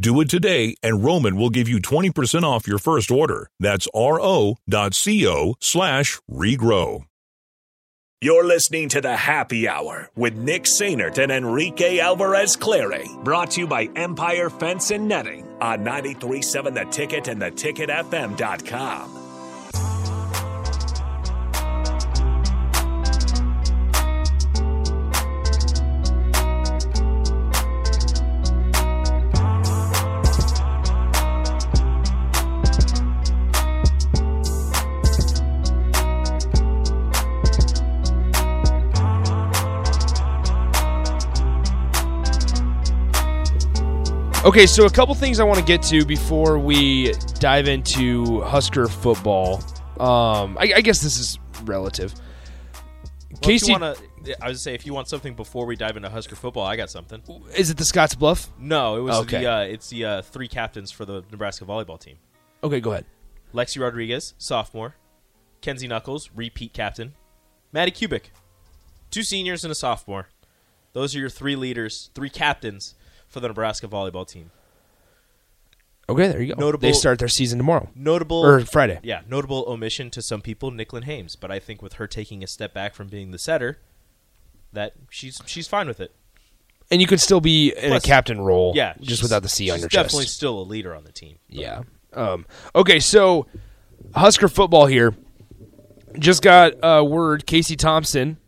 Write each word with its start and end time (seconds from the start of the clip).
Do 0.00 0.20
it 0.20 0.30
today, 0.30 0.76
and 0.80 1.02
Roman 1.04 1.36
will 1.36 1.50
give 1.50 1.68
you 1.68 1.80
20% 1.80 2.44
off 2.44 2.68
your 2.68 2.78
first 2.78 3.10
order. 3.10 3.50
That's 3.58 3.88
ro.co 3.92 5.54
slash 5.58 6.20
regrow. 6.30 7.04
You're 8.20 8.44
listening 8.44 8.88
to 8.90 9.00
the 9.00 9.14
Happy 9.16 9.68
Hour 9.68 10.10
with 10.16 10.36
Nick 10.36 10.64
Sainert 10.64 11.18
and 11.18 11.30
Enrique 11.30 12.00
Alvarez 12.00 12.56
Clary. 12.56 13.08
Brought 13.22 13.52
to 13.52 13.60
you 13.60 13.66
by 13.68 13.90
Empire 13.94 14.50
Fence 14.50 14.90
and 14.90 15.06
Netting 15.06 15.46
on 15.60 15.84
937 15.84 16.74
The 16.74 16.84
Ticket 16.86 17.28
and 17.28 17.40
theticketfm.com. 17.40 19.27
Okay, 44.44 44.66
so 44.66 44.86
a 44.86 44.90
couple 44.90 45.14
things 45.14 45.40
I 45.40 45.44
want 45.44 45.58
to 45.58 45.64
get 45.64 45.82
to 45.84 46.04
before 46.04 46.58
we 46.58 47.12
dive 47.40 47.66
into 47.66 48.40
Husker 48.42 48.86
football. 48.86 49.56
Um, 49.98 50.56
I, 50.58 50.72
I 50.76 50.80
guess 50.80 51.00
this 51.02 51.18
is 51.18 51.38
relative. 51.64 52.14
Well, 53.32 53.40
Casey, 53.42 53.72
wanna, 53.72 53.96
I 53.96 54.28
was 54.30 54.36
gonna 54.40 54.54
say 54.54 54.74
if 54.74 54.86
you 54.86 54.94
want 54.94 55.08
something 55.08 55.34
before 55.34 55.66
we 55.66 55.74
dive 55.74 55.96
into 55.96 56.08
Husker 56.08 56.36
football, 56.36 56.64
I 56.64 56.76
got 56.76 56.88
something. 56.88 57.20
is 57.56 57.68
it 57.70 57.76
the 57.76 57.84
Scotts 57.84 58.14
Bluff? 58.14 58.48
No, 58.58 58.96
it 58.96 59.00
was 59.00 59.16
Okay. 59.22 59.40
the 59.40 59.46
uh, 59.52 59.60
it's 59.62 59.90
the 59.90 60.04
uh, 60.04 60.22
three 60.22 60.48
captains 60.48 60.92
for 60.92 61.04
the 61.04 61.24
Nebraska 61.32 61.64
volleyball 61.64 61.98
team: 62.00 62.16
Okay, 62.62 62.80
go 62.80 62.92
ahead. 62.92 63.06
Lexi 63.52 63.80
Rodriguez, 63.82 64.34
sophomore; 64.38 64.94
Kenzie 65.60 65.88
Knuckles, 65.88 66.30
repeat 66.34 66.72
captain; 66.72 67.12
Maddie 67.72 67.90
Kubik, 67.90 68.26
two 69.10 69.24
seniors 69.24 69.64
and 69.64 69.72
a 69.72 69.74
sophomore. 69.74 70.28
Those 70.92 71.14
are 71.16 71.18
your 71.18 71.28
three 71.30 71.56
leaders, 71.56 72.10
three 72.14 72.30
captains 72.30 72.94
for 73.28 73.40
the 73.40 73.48
Nebraska 73.48 73.86
volleyball 73.88 74.26
team. 74.26 74.50
Okay, 76.10 76.28
there 76.28 76.40
you 76.40 76.54
go. 76.54 76.60
Notable- 76.60 76.80
they 76.88 76.92
start 76.94 77.18
their 77.18 77.28
season 77.28 77.58
tomorrow 77.58 77.90
Notable 77.94 78.38
or 78.38 78.60
Friday. 78.64 78.98
Yeah, 79.02 79.20
notable 79.28 79.64
omission 79.68 80.10
to 80.12 80.22
some 80.22 80.40
people, 80.40 80.70
Nicklin 80.72 81.04
Hames. 81.04 81.36
But 81.36 81.50
I 81.50 81.58
think 81.58 81.82
with 81.82 81.94
her 81.94 82.06
taking 82.06 82.42
a 82.42 82.46
step 82.46 82.72
back 82.72 82.94
from 82.94 83.08
being 83.08 83.30
the 83.30 83.38
setter, 83.38 83.78
that 84.72 84.94
she's 85.10 85.40
she's 85.46 85.68
fine 85.68 85.86
with 85.86 86.00
it. 86.00 86.12
And 86.90 87.02
you 87.02 87.06
could 87.06 87.20
still 87.20 87.40
be 87.42 87.74
in 87.76 87.90
Plus- 87.90 88.02
a 88.02 88.06
captain 88.06 88.40
role, 88.40 88.72
Yeah, 88.74 88.94
just 89.02 89.22
without 89.22 89.42
the 89.42 89.48
C 89.50 89.68
on 89.70 89.76
she's 89.76 89.82
your 89.82 89.88
definitely 89.90 90.24
chest. 90.24 90.36
still 90.36 90.58
a 90.58 90.62
leader 90.64 90.94
on 90.94 91.04
the 91.04 91.12
team. 91.12 91.36
Yeah. 91.48 91.82
Um, 92.14 92.46
okay, 92.74 92.98
so 93.00 93.46
Husker 94.14 94.48
football 94.48 94.86
here. 94.86 95.14
Just 96.18 96.40
got 96.42 96.82
uh, 96.82 97.04
word 97.04 97.44
Casey 97.44 97.76
Thompson 97.76 98.38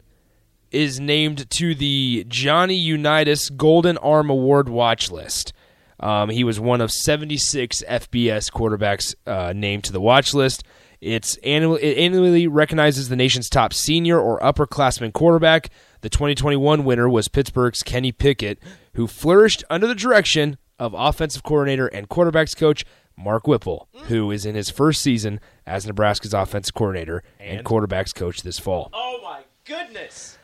is 0.70 1.00
named 1.00 1.48
to 1.50 1.74
the 1.74 2.24
Johnny 2.28 2.74
Unitas 2.76 3.50
Golden 3.50 3.96
Arm 3.98 4.30
Award 4.30 4.68
watch 4.68 5.10
list. 5.10 5.52
Um, 5.98 6.30
he 6.30 6.44
was 6.44 6.58
one 6.58 6.80
of 6.80 6.90
76 6.90 7.82
FBS 7.88 8.50
quarterbacks 8.50 9.14
uh, 9.26 9.52
named 9.54 9.84
to 9.84 9.92
the 9.92 10.00
watch 10.00 10.32
list. 10.32 10.64
It's 11.00 11.36
annual, 11.38 11.76
it 11.76 11.96
annually 11.96 12.46
recognizes 12.46 13.08
the 13.08 13.16
nation's 13.16 13.48
top 13.48 13.72
senior 13.72 14.18
or 14.20 14.38
upperclassman 14.40 15.12
quarterback. 15.12 15.70
The 16.02 16.08
2021 16.10 16.84
winner 16.84 17.08
was 17.08 17.28
Pittsburgh's 17.28 17.82
Kenny 17.82 18.12
Pickett, 18.12 18.58
who 18.94 19.06
flourished 19.06 19.64
under 19.70 19.86
the 19.86 19.94
direction 19.94 20.56
of 20.78 20.94
offensive 20.96 21.42
coordinator 21.42 21.86
and 21.88 22.08
quarterbacks 22.08 22.56
coach 22.56 22.84
Mark 23.16 23.46
Whipple, 23.46 23.88
who 24.06 24.30
is 24.30 24.46
in 24.46 24.54
his 24.54 24.70
first 24.70 25.02
season 25.02 25.40
as 25.66 25.86
Nebraska's 25.86 26.32
offensive 26.32 26.74
coordinator 26.74 27.22
and, 27.38 27.58
And? 27.58 27.66
quarterbacks 27.66 28.14
coach 28.14 28.42
this 28.42 28.58
fall. 28.58 28.88
Oh 28.94 29.20
my 29.22 29.42
goodness! 29.66 30.38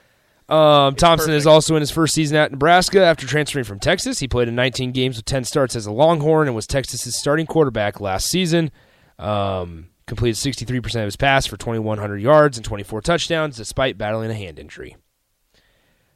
Um, 0.49 0.95
Thompson 0.95 1.33
is 1.33 1.47
also 1.47 1.75
in 1.75 1.81
his 1.81 1.91
first 1.91 2.15
season 2.15 2.37
at 2.37 2.53
Nebraska 2.53 3.03
after 3.03 3.27
transferring 3.27 3.65
from 3.65 3.81
Texas. 3.81 4.21
He 4.21 4.29
played 4.29 4.47
in 4.49 4.55
19 4.55 4.93
games 4.93 5.17
with 5.17 5.25
10 5.25 5.45
starts 5.45 5.75
as 5.75 5.87
a 5.87 5.93
Longhorn 5.93 6.47
and 6.47 6.55
was 6.55 6.67
Texas's 6.67 7.19
starting 7.19 7.47
quarterback 7.47 8.01
last 8.01 8.29
season. 8.29 8.71
Um, 9.19 9.89
completed 10.07 10.37
63% 10.37 10.85
of 10.97 11.05
his 11.05 11.17
pass 11.17 11.47
for 11.47 11.57
2,100 11.57 12.19
yards 12.19 12.57
and 12.57 12.65
24 12.65 13.01
touchdowns 13.01 13.57
despite 13.57 13.99
battling 13.99 14.31
a 14.31 14.35
hand 14.35 14.59
injury. 14.59 14.97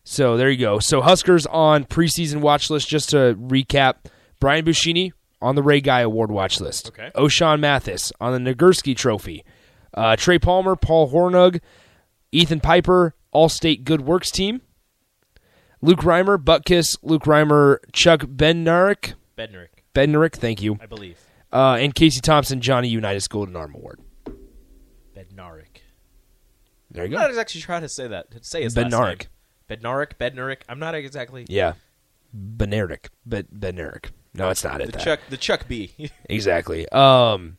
So 0.05 0.37
there 0.37 0.49
you 0.51 0.59
go. 0.59 0.79
So 0.79 1.01
Huskers 1.03 1.47
on 1.47 1.85
preseason 1.85 2.41
watch 2.41 2.71
list. 2.71 2.89
Just 2.89 3.11
to 3.11 3.37
recap, 3.41 4.07
Brian 4.39 4.65
Buschini 4.65 5.13
on 5.43 5.55
the 5.55 5.63
Ray 5.63 5.81
Guy 5.81 6.01
Award 6.01 6.31
watch 6.31 6.61
list. 6.61 6.89
Okay. 6.89 7.11
Ochaun 7.15 7.61
Mathis 7.61 8.13
on 8.21 8.33
the 8.33 8.55
Nagurski 8.55 8.97
Trophy. 8.97 9.45
Uh, 9.93 10.15
Trey 10.17 10.39
Palmer, 10.39 10.77
Paul 10.77 11.11
Hornug, 11.11 11.61
Ethan 12.33 12.61
Piper, 12.61 13.15
All 13.33 13.49
State 13.49 13.85
Good 13.85 14.03
Works 14.03 14.31
Team. 14.31 14.61
Luke 15.83 16.01
Reimer, 16.01 16.37
Butkus, 16.37 16.97
Luke 17.03 17.23
Reimer, 17.25 17.79
Chuck 17.93 18.21
Bednarik, 18.21 19.15
Bednarik, 19.39 19.69
Bednarik, 19.95 20.35
thank 20.37 20.61
you, 20.61 20.79
I 20.81 20.85
believe. 20.85 21.19
uh, 21.53 21.79
and 21.81 21.95
Casey 21.95 22.21
Thompson, 22.21 22.61
Johnny 22.61 22.89
Unitas 22.89 23.27
Golden 23.29 23.57
Arm 23.57 23.75
Award. 23.75 23.99
Bednarik. 25.17 25.81
There 26.91 27.05
you 27.05 27.11
go. 27.11 27.17
I'm 27.17 27.23
not 27.23 27.31
exactly 27.31 27.61
sure 27.61 27.75
how 27.75 27.81
to 27.81 27.89
say 27.89 28.09
that. 28.09 28.27
Say 28.43 28.63
his 28.63 28.77
last 28.77 28.93
Bednarik. 28.93 29.27
name. 29.71 29.79
Bednarik. 29.81 30.13
Bednarik. 30.19 30.59
I'm 30.69 30.79
not 30.79 30.95
exactly. 30.95 31.47
Yeah, 31.49 31.75
Bednarik, 32.37 33.07
Bed 33.25 33.47
Bednarik. 33.57 34.11
No, 34.35 34.51
it's 34.51 34.63
not 34.63 34.81
it. 34.81 34.87
The 34.87 34.93
that. 34.93 35.03
Chuck. 35.03 35.21
The 35.31 35.37
Chuck 35.37 35.67
B. 35.67 36.11
Exactly. 36.29 36.89
Um, 36.91 37.57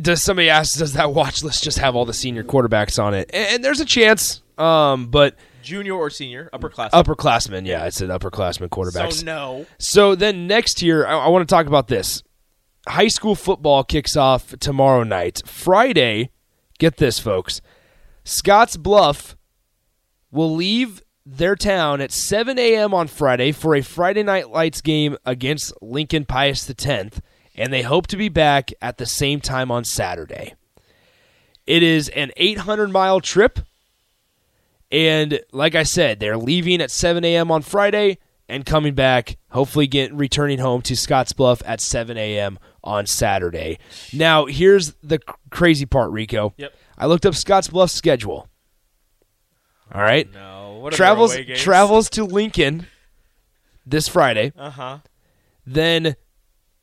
does 0.00 0.22
somebody 0.22 0.50
ask? 0.50 0.78
Does 0.78 0.94
that 0.94 1.12
watch 1.12 1.42
list 1.42 1.64
just 1.64 1.78
have 1.78 1.94
all 1.96 2.04
the 2.04 2.14
senior 2.14 2.44
quarterbacks 2.44 3.02
on 3.02 3.14
it? 3.14 3.30
And, 3.32 3.54
and 3.54 3.64
there's 3.64 3.80
a 3.80 3.84
chance. 3.84 4.42
Um, 4.56 5.06
but 5.06 5.36
Junior 5.62 5.94
or 5.94 6.10
senior, 6.10 6.48
upper 6.52 6.68
class. 6.68 6.92
upperclassmen, 6.92 7.66
yeah, 7.66 7.84
it's 7.86 8.00
an 8.00 8.08
upperclassman 8.08 8.68
quarterbacks. 8.68 9.14
So 9.14 9.26
no. 9.26 9.66
So 9.78 10.14
then 10.14 10.46
next 10.46 10.82
year, 10.82 11.06
I, 11.06 11.18
I 11.18 11.28
want 11.28 11.48
to 11.48 11.52
talk 11.52 11.66
about 11.66 11.88
this. 11.88 12.22
High 12.86 13.08
school 13.08 13.34
football 13.34 13.84
kicks 13.84 14.16
off 14.16 14.56
tomorrow 14.58 15.02
night. 15.02 15.42
Friday, 15.46 16.30
get 16.78 16.96
this, 16.96 17.18
folks. 17.18 17.60
Scotts 18.24 18.76
Bluff 18.76 19.36
will 20.30 20.54
leave 20.54 21.02
their 21.24 21.56
town 21.56 22.00
at 22.00 22.12
7 22.12 22.58
a.m. 22.58 22.94
on 22.94 23.06
Friday 23.06 23.52
for 23.52 23.74
a 23.74 23.82
Friday 23.82 24.22
Night 24.22 24.50
Lights 24.50 24.80
game 24.80 25.16
against 25.26 25.72
Lincoln 25.82 26.24
Pius 26.24 26.68
X, 26.70 27.20
and 27.58 27.72
they 27.72 27.82
hope 27.82 28.06
to 28.06 28.16
be 28.16 28.28
back 28.28 28.70
at 28.80 28.98
the 28.98 29.06
same 29.06 29.40
time 29.40 29.70
on 29.70 29.84
Saturday. 29.84 30.54
It 31.66 31.82
is 31.82 32.08
an 32.10 32.30
800 32.36 32.90
mile 32.90 33.20
trip. 33.20 33.58
And 34.90 35.40
like 35.52 35.74
I 35.74 35.82
said, 35.82 36.18
they're 36.18 36.38
leaving 36.38 36.80
at 36.80 36.90
7 36.90 37.22
a.m. 37.24 37.50
on 37.50 37.60
Friday 37.60 38.18
and 38.48 38.64
coming 38.64 38.94
back, 38.94 39.36
hopefully 39.50 39.86
get 39.86 40.14
returning 40.14 40.58
home 40.58 40.80
to 40.82 40.94
Scottsbluff 40.94 41.60
at 41.66 41.82
7 41.82 42.16
a.m. 42.16 42.58
on 42.82 43.06
Saturday. 43.06 43.78
Now, 44.14 44.46
here's 44.46 44.94
the 45.02 45.18
cr- 45.18 45.36
crazy 45.50 45.84
part, 45.84 46.10
Rico. 46.10 46.54
Yep. 46.56 46.72
I 46.96 47.06
looked 47.06 47.26
up 47.26 47.34
Scottsbluff's 47.34 47.92
schedule. 47.92 48.48
All 49.92 50.00
right. 50.00 50.32
No. 50.32 50.78
What 50.80 50.94
travels 50.94 51.36
travels 51.56 52.08
to 52.10 52.24
Lincoln 52.24 52.86
this 53.84 54.08
Friday. 54.08 54.52
Uh 54.56 54.70
huh. 54.70 54.98
Then 55.66 56.16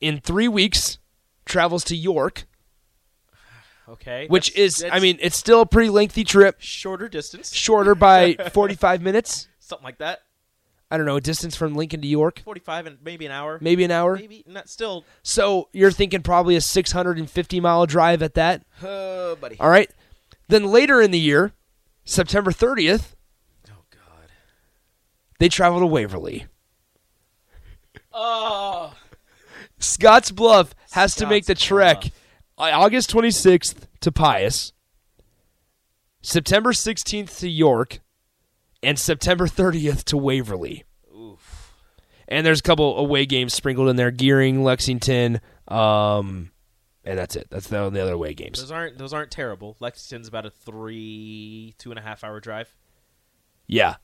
in 0.02 0.20
three 0.20 0.48
weeks, 0.48 0.98
travels 1.46 1.84
to 1.86 1.96
York. 1.96 2.46
Okay, 3.88 4.26
which 4.30 4.54
that's- 4.54 4.82
is, 4.82 4.86
I 4.92 5.00
mean, 5.00 5.18
it's 5.22 5.38
still 5.38 5.62
a 5.62 5.66
pretty 5.66 5.90
lengthy 5.90 6.24
trip, 6.24 6.56
shorter 6.60 7.08
distance, 7.08 7.54
shorter 7.54 7.94
by 7.94 8.34
45 8.52 9.02
minutes. 9.02 9.48
something 9.60 9.84
like 9.84 10.00
that. 10.00 10.22
I 10.90 10.98
don't 10.98 11.06
know, 11.08 11.16
a 11.18 11.22
distance 11.22 11.56
from 11.56 11.74
Lincoln 11.76 12.02
to 12.02 12.08
York, 12.08 12.42
Forty-five 12.46 12.86
and 12.86 12.98
maybe 13.04 13.26
an 13.26 13.32
hour. 13.32 13.58
maybe 13.60 13.84
an 13.84 13.92
hour. 13.92 14.16
Maybe 14.16 14.44
not. 14.48 14.70
Still, 14.70 15.04
So 15.24 15.68
you're 15.74 15.92
thinking 15.92 16.22
probably 16.22 16.56
a 16.56 16.62
650 16.62 17.60
mile 17.60 17.86
drive 17.88 18.22
at 18.22 18.36
that. 18.36 18.64
uh, 18.84 19.34
buddy. 19.36 19.58
All 19.60 19.70
right. 19.70 19.90
Then 20.48 20.66
later 20.66 21.02
in 21.02 21.10
the 21.12 21.20
year, 21.20 21.54
September 22.06 22.52
30th, 22.52 23.14
Oh 23.68 23.82
God. 23.92 24.30
they 25.40 25.50
travel 25.50 25.80
to 25.80 25.88
Waverly. 25.88 26.46
Oh. 28.14 28.94
Scotts 29.80 30.32
Bluff 30.32 30.74
has 30.92 31.16
to 31.16 31.28
make 31.28 31.46
the 31.46 31.56
trek 31.56 32.12
Bluff. 32.58 32.74
August 32.74 33.12
26th 33.12 33.88
to 34.02 34.12
Pius, 34.12 34.74
September 36.22 36.72
16th 36.72 37.40
to 37.40 37.50
York, 37.50 38.00
and 38.82 38.98
September 38.98 39.48
30th 39.48 40.04
to 40.06 40.18
Waverly. 40.18 40.84
Oof. 41.16 41.74
And 42.28 42.46
there's 42.46 42.60
a 42.60 42.64
couple 42.64 42.98
away 42.98 43.26
games 43.26 43.54
sprinkled 43.54 43.90
in 43.90 43.96
there: 43.96 44.12
Gering, 44.12 44.64
Lexington, 44.64 45.42
um, 45.68 46.52
and 47.04 47.20
that's 47.20 47.36
it. 47.36 47.48
That's 47.52 47.68
the 47.68 47.78
only 47.78 48.00
other 48.00 48.14
away 48.14 48.34
games. 48.34 48.60
Those 48.60 48.72
aren't 48.72 48.98
those 48.98 49.14
aren't 49.14 49.32
terrible. 49.32 49.78
Lexington's 49.80 50.28
about 50.28 50.46
a 50.46 50.50
three 50.50 51.76
two 51.78 51.92
and 51.92 52.00
a 52.00 52.02
half 52.02 52.24
hour 52.24 52.40
drive. 52.40 52.76
Yeah, 53.68 53.96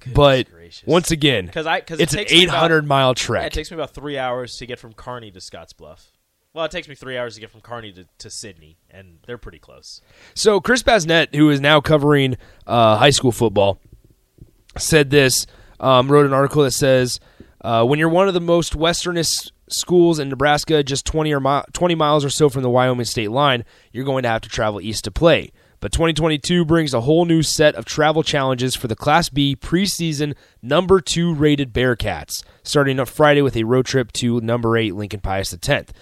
Goodness 0.00 0.14
but 0.16 0.50
gracious. 0.50 0.86
once 0.86 1.10
again, 1.10 1.46
because 1.46 1.66
I 1.66 1.80
because 1.80 2.00
it's 2.00 2.12
it 2.14 2.18
an 2.18 2.24
takes 2.24 2.32
me 2.32 2.44
about- 2.44 2.54
800 2.56 2.86
mile 2.86 3.08
Yeah, 3.10 3.14
trek. 3.14 3.46
it 3.46 3.52
takes 3.52 3.70
me 3.70 3.76
about 3.76 3.90
three 3.94 4.18
hours 4.18 4.56
to 4.56 4.66
get 4.66 4.78
from 4.78 4.92
Kearney 4.94 5.30
to 5.30 5.38
Scottsbluff. 5.38 6.06
Well, 6.52 6.64
it 6.64 6.72
takes 6.72 6.88
me 6.88 6.96
three 6.96 7.16
hours 7.16 7.34
to 7.36 7.40
get 7.40 7.50
from 7.50 7.60
Kearney 7.60 7.92
to, 7.92 8.06
to 8.18 8.28
Sidney, 8.30 8.76
and 8.90 9.18
they're 9.26 9.38
pretty 9.38 9.60
close. 9.60 10.00
So 10.34 10.60
Chris 10.60 10.82
Basnett, 10.82 11.32
who 11.34 11.48
is 11.48 11.60
now 11.60 11.80
covering 11.80 12.36
uh, 12.66 12.96
high 12.96 13.10
school 13.10 13.30
football, 13.30 13.78
said 14.76 15.10
this. 15.10 15.46
Um, 15.78 16.10
wrote 16.12 16.26
an 16.26 16.32
article 16.34 16.62
that 16.64 16.72
says, 16.72 17.20
uh, 17.62 17.84
"When 17.86 17.98
you're 17.98 18.08
one 18.10 18.28
of 18.28 18.34
the 18.34 18.40
most 18.40 18.74
westernest 18.76 19.52
schools 19.70 20.18
in 20.18 20.28
Nebraska, 20.28 20.82
just 20.82 21.06
20 21.06 21.32
or 21.32 21.40
mi- 21.40 21.62
20 21.72 21.94
miles 21.94 22.24
or 22.24 22.28
so 22.30 22.48
from 22.50 22.62
the 22.62 22.68
Wyoming 22.70 23.06
state 23.06 23.30
line, 23.30 23.64
you're 23.92 24.04
going 24.04 24.24
to 24.24 24.28
have 24.28 24.42
to 24.42 24.48
travel 24.48 24.80
east 24.80 25.04
to 25.04 25.10
play." 25.10 25.52
But 25.80 25.92
2022 25.92 26.66
brings 26.66 26.92
a 26.92 27.00
whole 27.00 27.24
new 27.24 27.42
set 27.42 27.74
of 27.74 27.86
travel 27.86 28.22
challenges 28.22 28.76
for 28.76 28.86
the 28.86 28.94
Class 28.94 29.30
B 29.30 29.56
preseason 29.56 30.34
number 30.60 31.00
two 31.00 31.34
rated 31.34 31.72
Bearcats, 31.72 32.44
starting 32.62 33.00
on 33.00 33.06
Friday 33.06 33.40
with 33.40 33.56
a 33.56 33.64
road 33.64 33.86
trip 33.86 34.12
to 34.12 34.40
number 34.42 34.76
eight 34.76 34.94
Lincoln 34.94 35.20
Pius 35.20 35.56
X. 35.66 35.92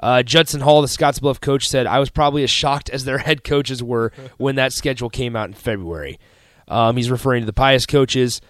Uh, 0.00 0.24
Judson 0.24 0.60
Hall, 0.60 0.82
the 0.82 0.88
Scottsbluff 0.88 1.40
coach, 1.40 1.68
said, 1.68 1.86
I 1.86 2.00
was 2.00 2.10
probably 2.10 2.42
as 2.42 2.50
shocked 2.50 2.90
as 2.90 3.04
their 3.04 3.18
head 3.26 3.44
coaches 3.44 3.80
were 3.80 4.12
when 4.38 4.56
that 4.56 4.72
schedule 4.72 5.08
came 5.08 5.36
out 5.36 5.48
in 5.48 5.54
February. 5.54 6.18
Um, 6.66 6.96
he's 6.96 7.10
referring 7.10 7.42
to 7.42 7.46
the 7.46 7.52
Pius 7.52 7.86
coaches. 7.86 8.40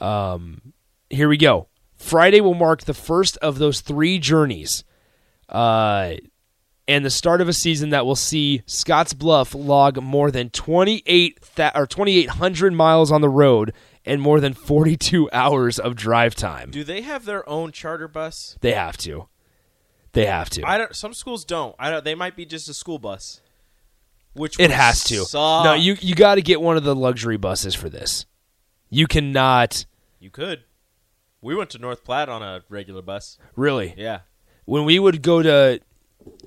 Um, 0.00 0.72
here 1.10 1.28
we 1.28 1.36
go. 1.36 1.68
Friday 1.96 2.40
will 2.40 2.54
mark 2.54 2.84
the 2.84 2.94
first 2.94 3.36
of 3.38 3.58
those 3.58 3.80
three 3.82 4.18
journeys 4.18 4.82
uh, 5.50 6.14
and 6.92 7.04
the 7.04 7.10
start 7.10 7.40
of 7.40 7.48
a 7.48 7.52
season 7.52 7.90
that 7.90 8.04
will 8.06 8.16
see 8.16 8.62
Scottsbluff 8.66 9.54
log 9.54 10.00
more 10.02 10.30
than 10.30 10.50
28 10.50 11.40
th- 11.56 11.72
or 11.74 11.86
2,800 11.86 12.72
miles 12.72 13.10
on 13.10 13.20
the 13.20 13.28
road 13.28 13.72
and 14.04 14.20
more 14.20 14.40
than 14.40 14.52
42 14.52 15.30
hours 15.32 15.78
of 15.78 15.94
drive 15.96 16.34
time. 16.34 16.70
Do 16.70 16.84
they 16.84 17.00
have 17.02 17.24
their 17.24 17.48
own 17.48 17.72
charter 17.72 18.08
bus? 18.08 18.56
They 18.60 18.72
have 18.74 18.96
to. 18.98 19.28
They 20.12 20.26
have 20.26 20.50
to. 20.50 20.62
I 20.68 20.76
don't. 20.78 20.94
Some 20.94 21.14
schools 21.14 21.44
don't. 21.44 21.74
I 21.78 21.90
don't. 21.90 22.04
They 22.04 22.14
might 22.14 22.36
be 22.36 22.44
just 22.44 22.68
a 22.68 22.74
school 22.74 22.98
bus. 22.98 23.40
Which 24.34 24.58
It 24.60 24.70
has 24.70 25.04
to. 25.04 25.24
suck. 25.24 25.64
No, 25.64 25.74
you 25.74 25.96
you 26.00 26.14
got 26.14 26.34
to 26.36 26.42
get 26.42 26.60
one 26.60 26.76
of 26.76 26.84
the 26.84 26.94
luxury 26.94 27.36
buses 27.38 27.74
for 27.74 27.88
this. 27.88 28.26
You 28.90 29.06
cannot 29.06 29.86
You 30.20 30.30
could. 30.30 30.64
We 31.40 31.54
went 31.54 31.70
to 31.70 31.78
North 31.78 32.04
Platte 32.04 32.28
on 32.28 32.42
a 32.42 32.62
regular 32.68 33.02
bus. 33.02 33.38
really. 33.56 33.94
Yeah. 33.96 34.20
When 34.64 34.84
we 34.84 34.98
would 34.98 35.22
go 35.22 35.42
to 35.42 35.80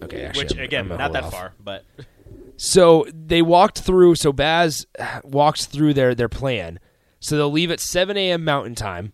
Okay, 0.03 0.23
actually 0.25 0.43
Which 0.45 0.53
I'm- 0.55 0.63
again, 0.63 0.91
I'm 0.91 0.97
not 0.97 1.13
that 1.13 1.23
off. 1.25 1.31
far, 1.31 1.53
but 1.59 1.85
So 2.57 3.05
they 3.13 3.41
walked 3.41 3.79
through. 3.79 4.15
So 4.15 4.31
Baz 4.33 4.85
walks 5.23 5.65
through 5.65 5.93
their 5.93 6.15
their 6.15 6.29
plan. 6.29 6.79
So 7.19 7.35
they'll 7.37 7.51
leave 7.51 7.71
at 7.71 7.79
7 7.79 8.15
a.m. 8.17 8.43
Mountain 8.43 8.75
Time, 8.75 9.13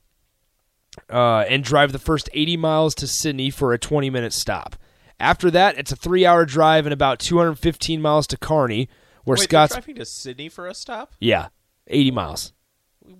uh, 1.09 1.45
and 1.47 1.63
drive 1.63 1.91
the 1.91 1.99
first 1.99 2.29
80 2.33 2.57
miles 2.57 2.93
to 2.95 3.07
Sidney 3.07 3.49
for 3.49 3.73
a 3.73 3.77
20 3.79 4.09
minute 4.09 4.33
stop. 4.33 4.75
After 5.19 5.49
that, 5.51 5.77
it's 5.77 5.91
a 5.91 5.95
three 5.95 6.25
hour 6.25 6.45
drive 6.45 6.85
and 6.85 6.93
about 6.93 7.19
215 7.19 8.01
miles 8.01 8.27
to 8.27 8.37
Kearney, 8.37 8.89
where 9.23 9.35
wait, 9.37 9.43
Scott's 9.43 9.73
driving 9.73 9.95
to 9.95 10.05
Sidney 10.05 10.49
for 10.49 10.67
a 10.67 10.73
stop. 10.73 11.13
yeah, 11.19 11.49
80 11.87 12.11
miles. 12.11 12.53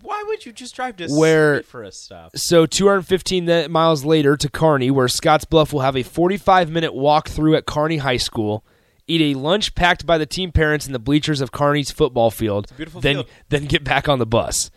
Why 0.02 0.24
would 0.28 0.46
you 0.46 0.52
just 0.52 0.76
drive 0.76 0.98
to 0.98 1.08
Where- 1.08 1.64
for 1.64 1.84
a 1.84 1.92
stop? 1.92 2.38
So 2.38 2.66
215 2.66 3.72
miles 3.72 4.06
later 4.06 4.38
to 4.38 4.50
Kearney, 4.50 4.92
where 4.92 5.08
Scotts 5.08 5.46
Bluff 5.46 5.74
will 5.74 5.82
have 5.82 5.96
a 5.98 6.04
45 6.04 6.70
minute 6.70 6.94
walk 6.94 7.30
through 7.30 7.56
at 7.56 7.66
Kearney 7.66 7.98
High 7.98 8.18
School, 8.18 8.64
eat 9.08 9.36
a 9.36 9.40
lunch 9.40 9.76
packed 9.76 10.06
by 10.06 10.18
the 10.18 10.26
team 10.26 10.52
parents 10.52 10.88
in 10.88 10.94
the 10.94 11.00
bleachers 11.00 11.42
of 11.42 11.52
Kearney's 11.52 11.92
football 11.92 12.32
field, 12.32 12.72
beautiful 12.78 13.02
then 13.02 13.16
field. 13.16 13.30
then 13.50 13.66
get 13.66 13.84
back 13.84 14.08
on 14.08 14.20
the 14.20 14.26
bus. 14.26 14.72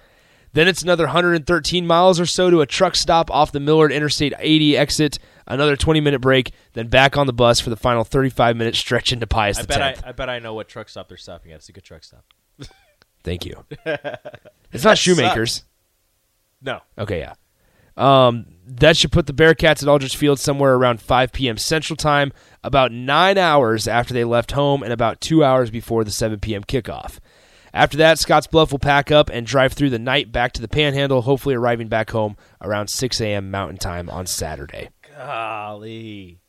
Then 0.52 0.68
it's 0.68 0.82
another 0.82 1.06
113 1.06 1.84
miles 1.84 2.20
or 2.20 2.26
so 2.26 2.48
to 2.48 2.60
a 2.60 2.66
truck 2.66 2.94
stop 2.94 3.28
off 3.30 3.50
the 3.50 3.58
Millard 3.58 3.90
Interstate 3.90 4.32
80 4.38 4.76
exit, 4.76 5.18
another 5.48 5.76
20 5.76 6.00
minute 6.00 6.20
break, 6.20 6.52
then 6.74 6.86
back 6.86 7.16
on 7.16 7.26
the 7.26 7.32
bus 7.32 7.58
for 7.58 7.70
the 7.70 7.76
final 7.76 8.04
35 8.04 8.56
minute 8.56 8.76
stretch 8.76 9.12
into 9.12 9.26
Pius 9.26 9.58
I 9.58 9.62
bet 9.64 9.82
I, 9.82 9.96
I 10.08 10.12
bet 10.12 10.30
I 10.30 10.38
know 10.38 10.54
what 10.54 10.68
truck 10.68 10.88
stop 10.88 11.08
they're 11.08 11.16
stopping 11.16 11.50
at. 11.52 11.56
It's 11.56 11.68
a 11.68 11.72
good 11.72 11.84
truck 11.84 12.04
stop. 12.04 12.24
Thank 13.24 13.46
you. 13.46 13.64
it's 14.72 14.84
not 14.84 14.98
Shoemakers. 14.98 15.64
No. 16.62 16.80
Okay, 16.98 17.18
yeah. 17.20 17.34
Um, 17.96 18.46
that 18.66 18.96
should 18.96 19.12
put 19.12 19.26
the 19.26 19.32
Bearcats 19.32 19.82
at 19.82 19.88
Aldrich 19.88 20.16
Field 20.16 20.38
somewhere 20.38 20.74
around 20.74 21.00
5 21.00 21.32
p.m. 21.32 21.56
Central 21.56 21.96
Time, 21.96 22.32
about 22.62 22.92
nine 22.92 23.38
hours 23.38 23.88
after 23.88 24.12
they 24.14 24.24
left 24.24 24.52
home, 24.52 24.82
and 24.82 24.92
about 24.92 25.20
two 25.20 25.44
hours 25.44 25.70
before 25.70 26.04
the 26.04 26.10
7 26.10 26.40
p.m. 26.40 26.64
kickoff. 26.64 27.18
After 27.72 27.96
that, 27.98 28.18
Scotts 28.18 28.46
Bluff 28.46 28.70
will 28.72 28.78
pack 28.78 29.10
up 29.10 29.30
and 29.30 29.46
drive 29.46 29.72
through 29.72 29.90
the 29.90 29.98
night 29.98 30.30
back 30.30 30.52
to 30.52 30.60
the 30.60 30.68
Panhandle, 30.68 31.22
hopefully 31.22 31.54
arriving 31.54 31.88
back 31.88 32.10
home 32.10 32.36
around 32.60 32.88
6 32.88 33.20
a.m. 33.20 33.50
Mountain 33.50 33.78
Time 33.78 34.08
on 34.10 34.26
Saturday. 34.26 34.90
Golly. 35.16 36.40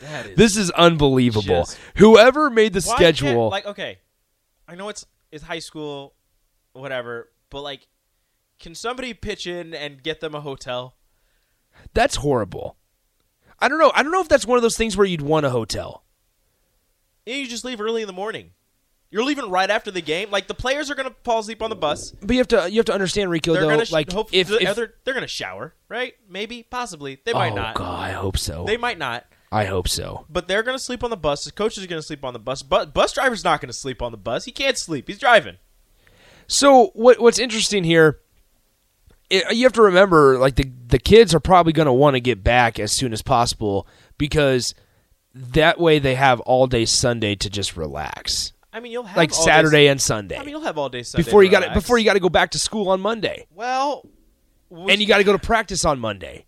That 0.00 0.26
is 0.26 0.36
This 0.36 0.56
is 0.58 0.70
unbelievable. 0.72 1.42
Just- 1.64 1.78
Whoever 1.96 2.50
made 2.50 2.74
the 2.74 2.82
schedule, 2.82 3.48
like, 3.48 3.64
okay, 3.64 3.98
I 4.68 4.74
know 4.74 4.88
it's 4.88 5.06
it's 5.30 5.44
high 5.44 5.58
school, 5.58 6.14
whatever, 6.72 7.30
but 7.50 7.62
like, 7.62 7.88
can 8.58 8.74
somebody 8.74 9.14
pitch 9.14 9.46
in 9.46 9.74
and 9.74 10.02
get 10.02 10.20
them 10.20 10.34
a 10.34 10.40
hotel? 10.40 10.96
that's 11.92 12.16
horrible. 12.16 12.76
I 13.58 13.68
don't 13.68 13.78
know. 13.78 13.92
I 13.94 14.02
don't 14.02 14.12
know 14.12 14.20
if 14.20 14.28
that's 14.28 14.46
one 14.46 14.56
of 14.56 14.62
those 14.62 14.76
things 14.76 14.96
where 14.96 15.06
you'd 15.06 15.22
want 15.22 15.46
a 15.46 15.50
hotel. 15.50 16.04
And 17.26 17.36
you 17.36 17.46
just 17.46 17.64
leave 17.64 17.80
early 17.80 18.02
in 18.02 18.06
the 18.06 18.12
morning. 18.12 18.50
You're 19.10 19.24
leaving 19.24 19.50
right 19.50 19.70
after 19.70 19.90
the 19.90 20.00
game. 20.00 20.30
Like 20.30 20.46
the 20.46 20.54
players 20.54 20.90
are 20.90 20.94
gonna 20.94 21.14
fall 21.24 21.38
asleep 21.38 21.62
on 21.62 21.70
the 21.70 21.76
bus. 21.76 22.12
But 22.20 22.32
you 22.32 22.38
have 22.38 22.48
to 22.48 22.70
you 22.70 22.78
have 22.78 22.86
to 22.86 22.92
understand, 22.92 23.30
Rico. 23.30 23.54
They're 23.54 23.62
though, 23.62 23.84
sh- 23.84 23.92
like 23.92 24.12
hope 24.12 24.30
if, 24.32 24.48
they're, 24.48 24.62
if 24.62 24.76
they're, 24.76 24.94
they're 25.04 25.14
gonna 25.14 25.26
shower, 25.26 25.74
right? 25.88 26.14
Maybe, 26.28 26.62
possibly. 26.62 27.20
They 27.24 27.32
might 27.32 27.52
oh 27.52 27.56
not. 27.56 27.74
god, 27.76 28.10
I 28.10 28.12
hope 28.12 28.36
so. 28.36 28.64
They 28.64 28.76
might 28.76 28.98
not. 28.98 29.24
I 29.52 29.64
hope 29.64 29.88
so. 29.88 30.26
But 30.28 30.48
they're 30.48 30.62
gonna 30.62 30.78
sleep 30.78 31.04
on 31.04 31.10
the 31.10 31.16
bus. 31.16 31.44
The 31.44 31.52
coaches 31.52 31.84
are 31.84 31.86
gonna 31.86 32.02
sleep 32.02 32.24
on 32.24 32.32
the 32.32 32.38
bus. 32.38 32.62
But 32.62 32.92
bus 32.92 33.12
driver's 33.12 33.44
not 33.44 33.60
gonna 33.60 33.72
sleep 33.72 34.02
on 34.02 34.12
the 34.12 34.18
bus. 34.18 34.44
He 34.44 34.52
can't 34.52 34.76
sleep. 34.76 35.08
He's 35.08 35.18
driving. 35.18 35.56
So 36.46 36.90
what 36.94 37.20
what's 37.20 37.38
interesting 37.38 37.84
here? 37.84 38.20
i 39.32 39.50
you 39.50 39.64
have 39.64 39.72
to 39.74 39.82
remember, 39.82 40.38
like 40.38 40.56
the 40.56 40.70
the 40.86 40.98
kids 40.98 41.34
are 41.34 41.40
probably 41.40 41.72
going 41.72 41.86
to 41.86 41.92
want 41.92 42.14
to 42.14 42.20
get 42.20 42.44
back 42.44 42.78
as 42.78 42.92
soon 42.92 43.12
as 43.12 43.22
possible 43.22 43.86
because 44.18 44.74
that 45.34 45.80
way 45.80 45.98
they 45.98 46.14
have 46.14 46.40
all 46.40 46.66
day 46.66 46.84
Sunday 46.84 47.34
to 47.34 47.50
just 47.50 47.76
relax, 47.76 48.52
I 48.72 48.80
mean, 48.80 48.92
you'll 48.92 49.04
have 49.04 49.16
like 49.16 49.34
Saturday 49.34 49.84
Day, 49.84 49.88
and 49.88 50.00
Sunday 50.00 50.36
I 50.36 50.40
mean, 50.40 50.50
you'll 50.50 50.60
have 50.60 50.78
all 50.78 50.88
day 50.88 51.02
Sunday 51.02 51.24
before 51.24 51.42
you 51.42 51.50
got 51.50 51.64
to 51.64 51.74
before 51.74 51.98
you 51.98 52.04
got 52.04 52.14
to 52.14 52.20
go 52.20 52.28
back 52.28 52.52
to 52.52 52.58
school 52.58 52.88
on 52.88 53.00
Monday, 53.00 53.46
Well, 53.54 54.06
and 54.70 55.00
you 55.00 55.06
got 55.06 55.18
to 55.18 55.24
go 55.24 55.32
to 55.32 55.38
practice 55.38 55.84
on 55.84 55.98
Monday. 55.98 56.45